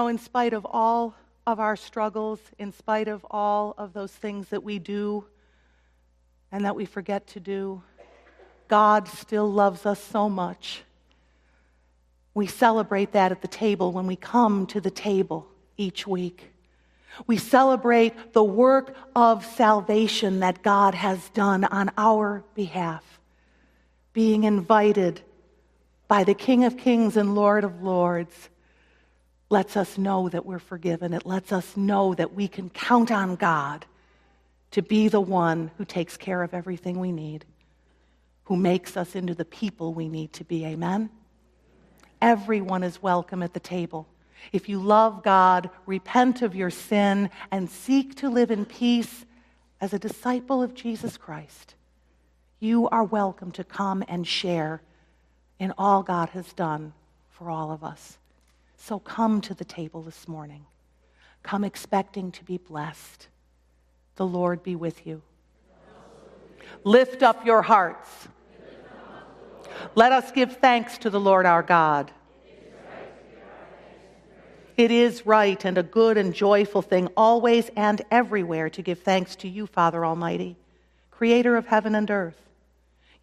[0.06, 1.16] know, in spite of all
[1.48, 5.26] of our struggles, in spite of all of those things that we do
[6.52, 7.82] and that we forget to do,
[8.68, 10.84] God still loves us so much.
[12.36, 16.52] We celebrate that at the table when we come to the table each week.
[17.26, 23.20] We celebrate the work of salvation that God has done on our behalf,
[24.14, 25.22] being invited
[26.08, 28.50] by the King of Kings and Lord of Lords
[29.50, 31.14] lets us know that we're forgiven.
[31.14, 33.86] It lets us know that we can count on God
[34.72, 37.46] to be the one who takes care of everything we need,
[38.46, 40.66] who makes us into the people we need to be.
[40.66, 41.10] Amen?
[42.22, 44.08] Everyone is welcome at the table.
[44.52, 49.26] If you love God, repent of your sin, and seek to live in peace
[49.80, 51.76] as a disciple of Jesus Christ,
[52.60, 54.82] you are welcome to come and share
[55.60, 56.94] in all God has done
[57.30, 58.18] for all of us.
[58.88, 60.64] So come to the table this morning.
[61.42, 63.30] Come expecting to be blessed.
[64.16, 65.24] The Lord be with you.
[66.84, 68.28] Lift up your hearts.
[69.96, 72.12] Let us give thanks to the Lord our God.
[74.78, 79.36] It is right and a good and joyful thing always and everywhere to give thanks
[79.38, 80.58] to you, Father Almighty,
[81.10, 82.40] creator of heaven and earth.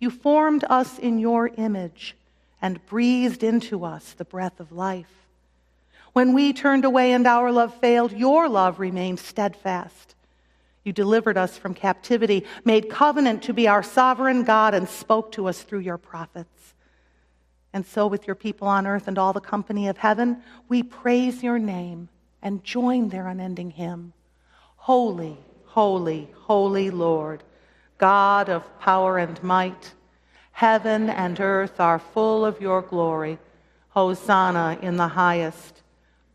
[0.01, 2.17] You formed us in your image
[2.61, 5.22] and breathed into us the breath of life.
[6.13, 10.15] When we turned away and our love failed, your love remained steadfast.
[10.85, 15.47] You delivered us from captivity, made covenant to be our sovereign God, and spoke to
[15.47, 16.75] us through your prophets.
[17.73, 21.43] And so, with your people on earth and all the company of heaven, we praise
[21.43, 22.09] your name
[22.43, 24.13] and join their unending hymn
[24.77, 27.43] Holy, holy, holy Lord,
[27.99, 29.93] God of power and might.
[30.51, 33.39] Heaven and earth are full of your glory.
[33.91, 35.82] Hosanna in the highest.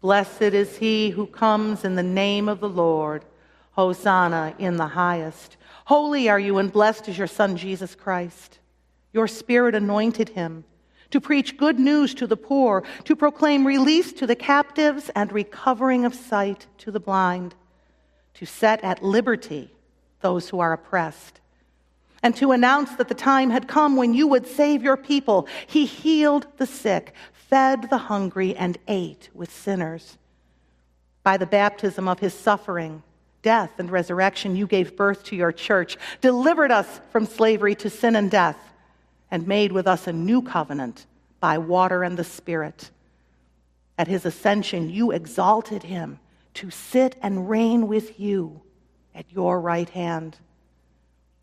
[0.02, 3.26] Blessed is he who comes in the name of the Lord.
[3.72, 5.56] Hosanna in the highest.
[5.86, 8.60] Holy are you, and blessed is your Son, Jesus Christ.
[9.14, 10.64] Your Spirit anointed him
[11.12, 16.06] to preach good news to the poor, to proclaim release to the captives and recovering
[16.06, 17.56] of sight to the blind,
[18.34, 19.72] to set at liberty
[20.22, 21.39] those who are oppressed,
[22.24, 25.48] and to announce that the time had come when you would save your people.
[25.68, 27.14] He healed the sick,
[27.50, 30.18] fed the hungry, and ate with sinners.
[31.24, 33.04] By the baptism of his suffering,
[33.41, 38.16] death, and resurrection, you gave birth to your church, delivered us from slavery to sin
[38.16, 38.58] and death
[39.32, 41.06] and made with us a new covenant
[41.39, 42.89] by water and the Spirit.
[43.98, 46.20] At his ascension, you exalted him
[46.56, 48.62] to sit and reign with you
[49.14, 50.38] at your right hand.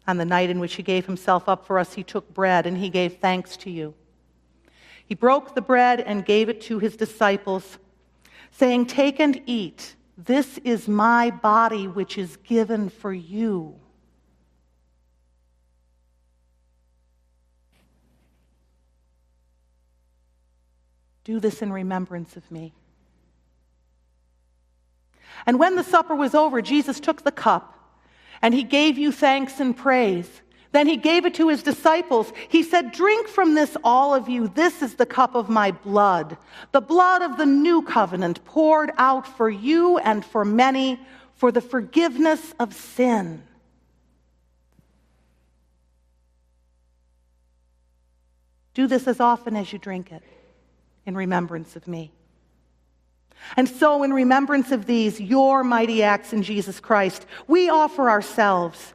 [0.07, 2.77] On the night in which he gave himself up for us, he took bread and
[2.77, 3.95] he gave thanks to you.
[5.07, 7.79] He broke the bread and gave it to his disciples,
[8.51, 9.97] saying, Take and eat.
[10.17, 13.75] This is my body, which is given for you.
[21.25, 22.75] Do this in remembrance of me.
[25.47, 27.75] And when the supper was over, Jesus took the cup
[28.41, 30.43] and he gave you thanks and praise.
[30.75, 32.33] Then he gave it to his disciples.
[32.49, 34.49] He said, Drink from this, all of you.
[34.49, 36.37] This is the cup of my blood,
[36.72, 40.99] the blood of the new covenant poured out for you and for many
[41.37, 43.45] for the forgiveness of sin.
[48.75, 50.25] Do this as often as you drink it
[51.07, 52.11] in remembrance of me.
[53.57, 58.95] And so, in remembrance of these, your mighty acts in Jesus Christ, we offer ourselves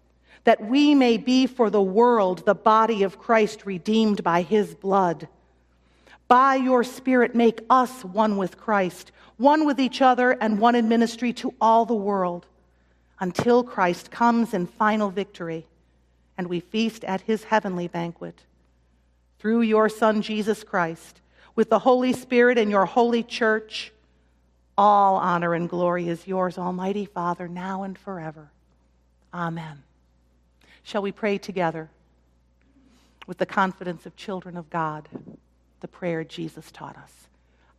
[0.43, 5.27] that we may be for the world the body of Christ redeemed by his blood.
[6.27, 10.87] By your Spirit, make us one with Christ, one with each other, and one in
[10.87, 12.45] ministry to all the world,
[13.19, 15.65] until Christ comes in final victory
[16.41, 18.45] and we feast at his heavenly banquet.
[19.37, 21.21] Through your Son, Jesus Christ,
[21.55, 23.91] with the Holy Spirit and your holy church.
[24.75, 28.49] All honor and glory is yours, Almighty Father, now and forever.
[29.31, 29.83] Amen.
[30.83, 31.89] Shall we pray together
[33.27, 35.07] with the confidence of children of God,
[35.79, 37.27] the prayer Jesus taught us?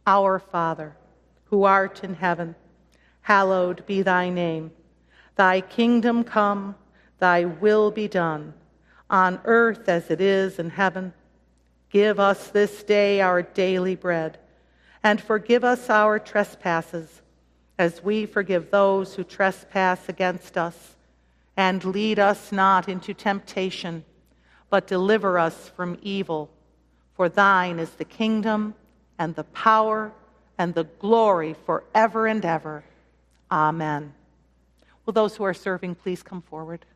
[0.07, 0.97] Our Father,
[1.45, 2.55] who art in heaven,
[3.23, 4.71] hallowed be thy name.
[5.37, 6.75] Thy kingdom come,
[7.19, 8.55] thy will be done,
[9.11, 11.13] on earth as it is in heaven.
[11.91, 14.39] Give us this day our daily bread,
[15.03, 17.21] and forgive us our trespasses,
[17.79, 20.97] as we forgive those who trespass against us.
[21.57, 24.05] And lead us not into temptation,
[24.71, 26.51] but deliver us from evil.
[27.15, 28.75] For thine is the kingdom,
[29.19, 30.13] and the power,
[30.59, 32.85] and the glory forever and ever.
[33.51, 34.15] Amen.
[35.05, 36.87] Will those who are serving please come forward?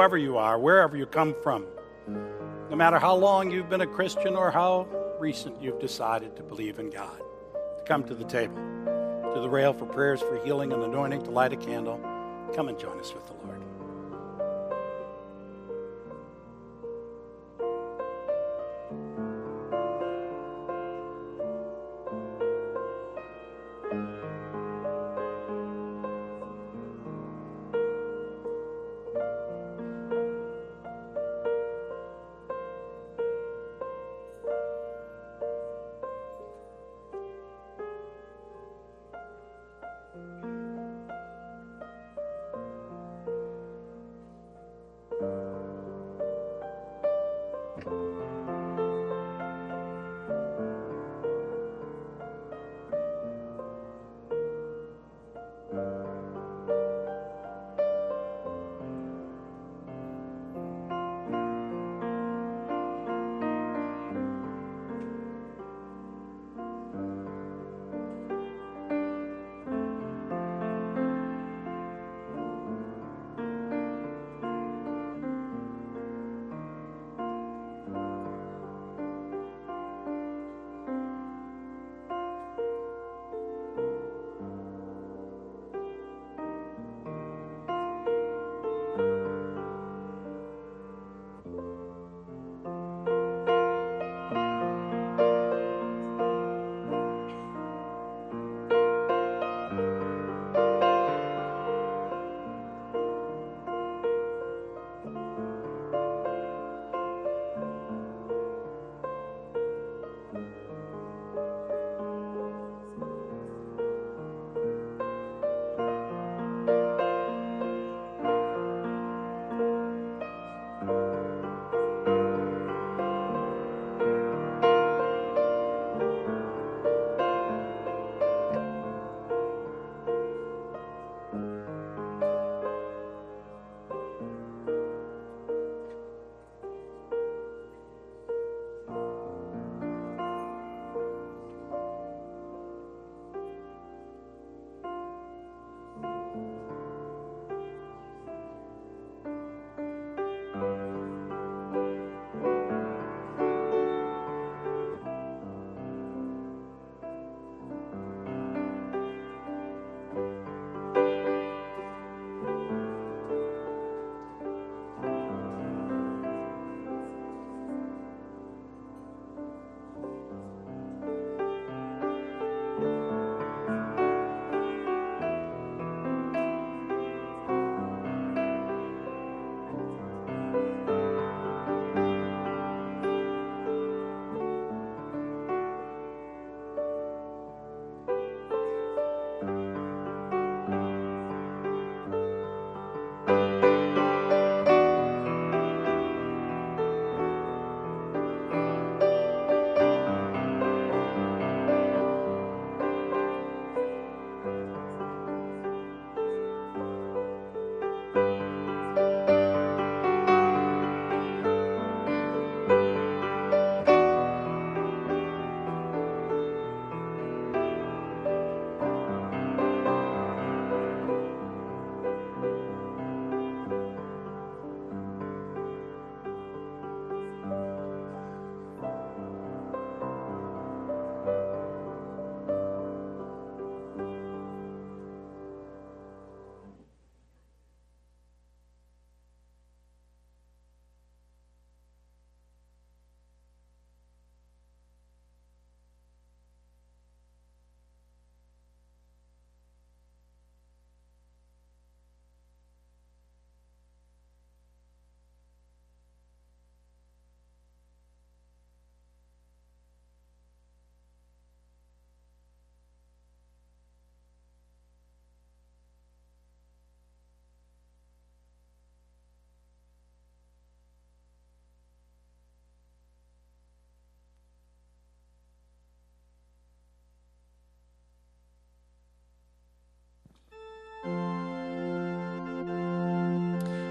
[0.00, 1.66] Whoever you are, wherever you come from,
[2.70, 4.88] no matter how long you've been a Christian or how
[5.18, 7.18] recent you've decided to believe in God,
[7.76, 8.56] to come to the table,
[9.34, 12.00] to the rail for prayers for healing and anointing, to light a candle.
[12.54, 13.59] Come and join us with the Lord.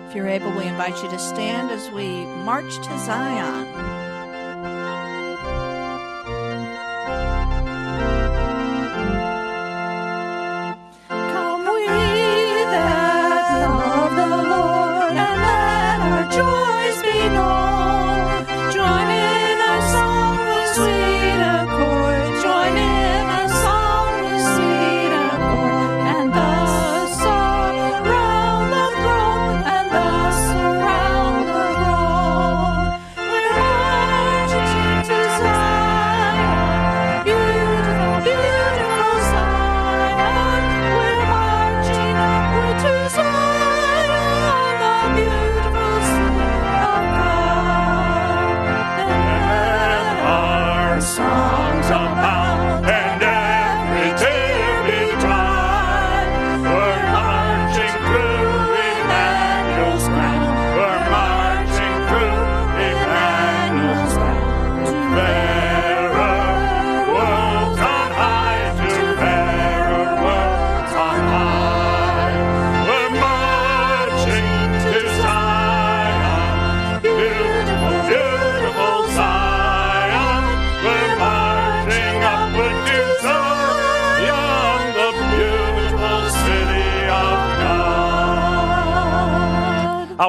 [0.10, 3.89] If you're able, we invite you to stand as we march to Zion.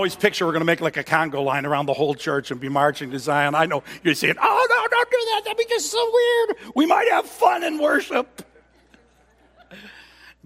[0.00, 2.58] Always picture we're going to make like a Congo line around the whole church and
[2.58, 3.54] be marching to Zion.
[3.54, 5.42] I know you're saying, oh, no, don't do that.
[5.44, 6.56] That'd be just so weird.
[6.74, 8.42] We might have fun in worship.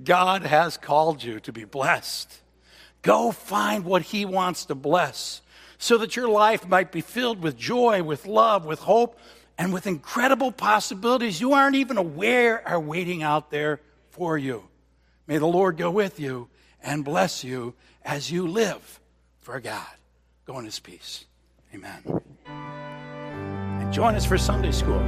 [0.03, 2.41] God has called you to be blessed.
[3.03, 5.41] Go find what He wants to bless
[5.79, 9.17] so that your life might be filled with joy, with love, with hope,
[9.57, 13.79] and with incredible possibilities you aren't even aware are waiting out there
[14.11, 14.65] for you.
[15.29, 16.49] May the Lord go with you
[16.83, 17.75] and bless you
[18.05, 19.01] as you live
[19.45, 19.87] for God.
[20.47, 21.27] Go in His peace.
[21.75, 22.03] Amen.
[22.47, 25.03] And join us for Sunday school.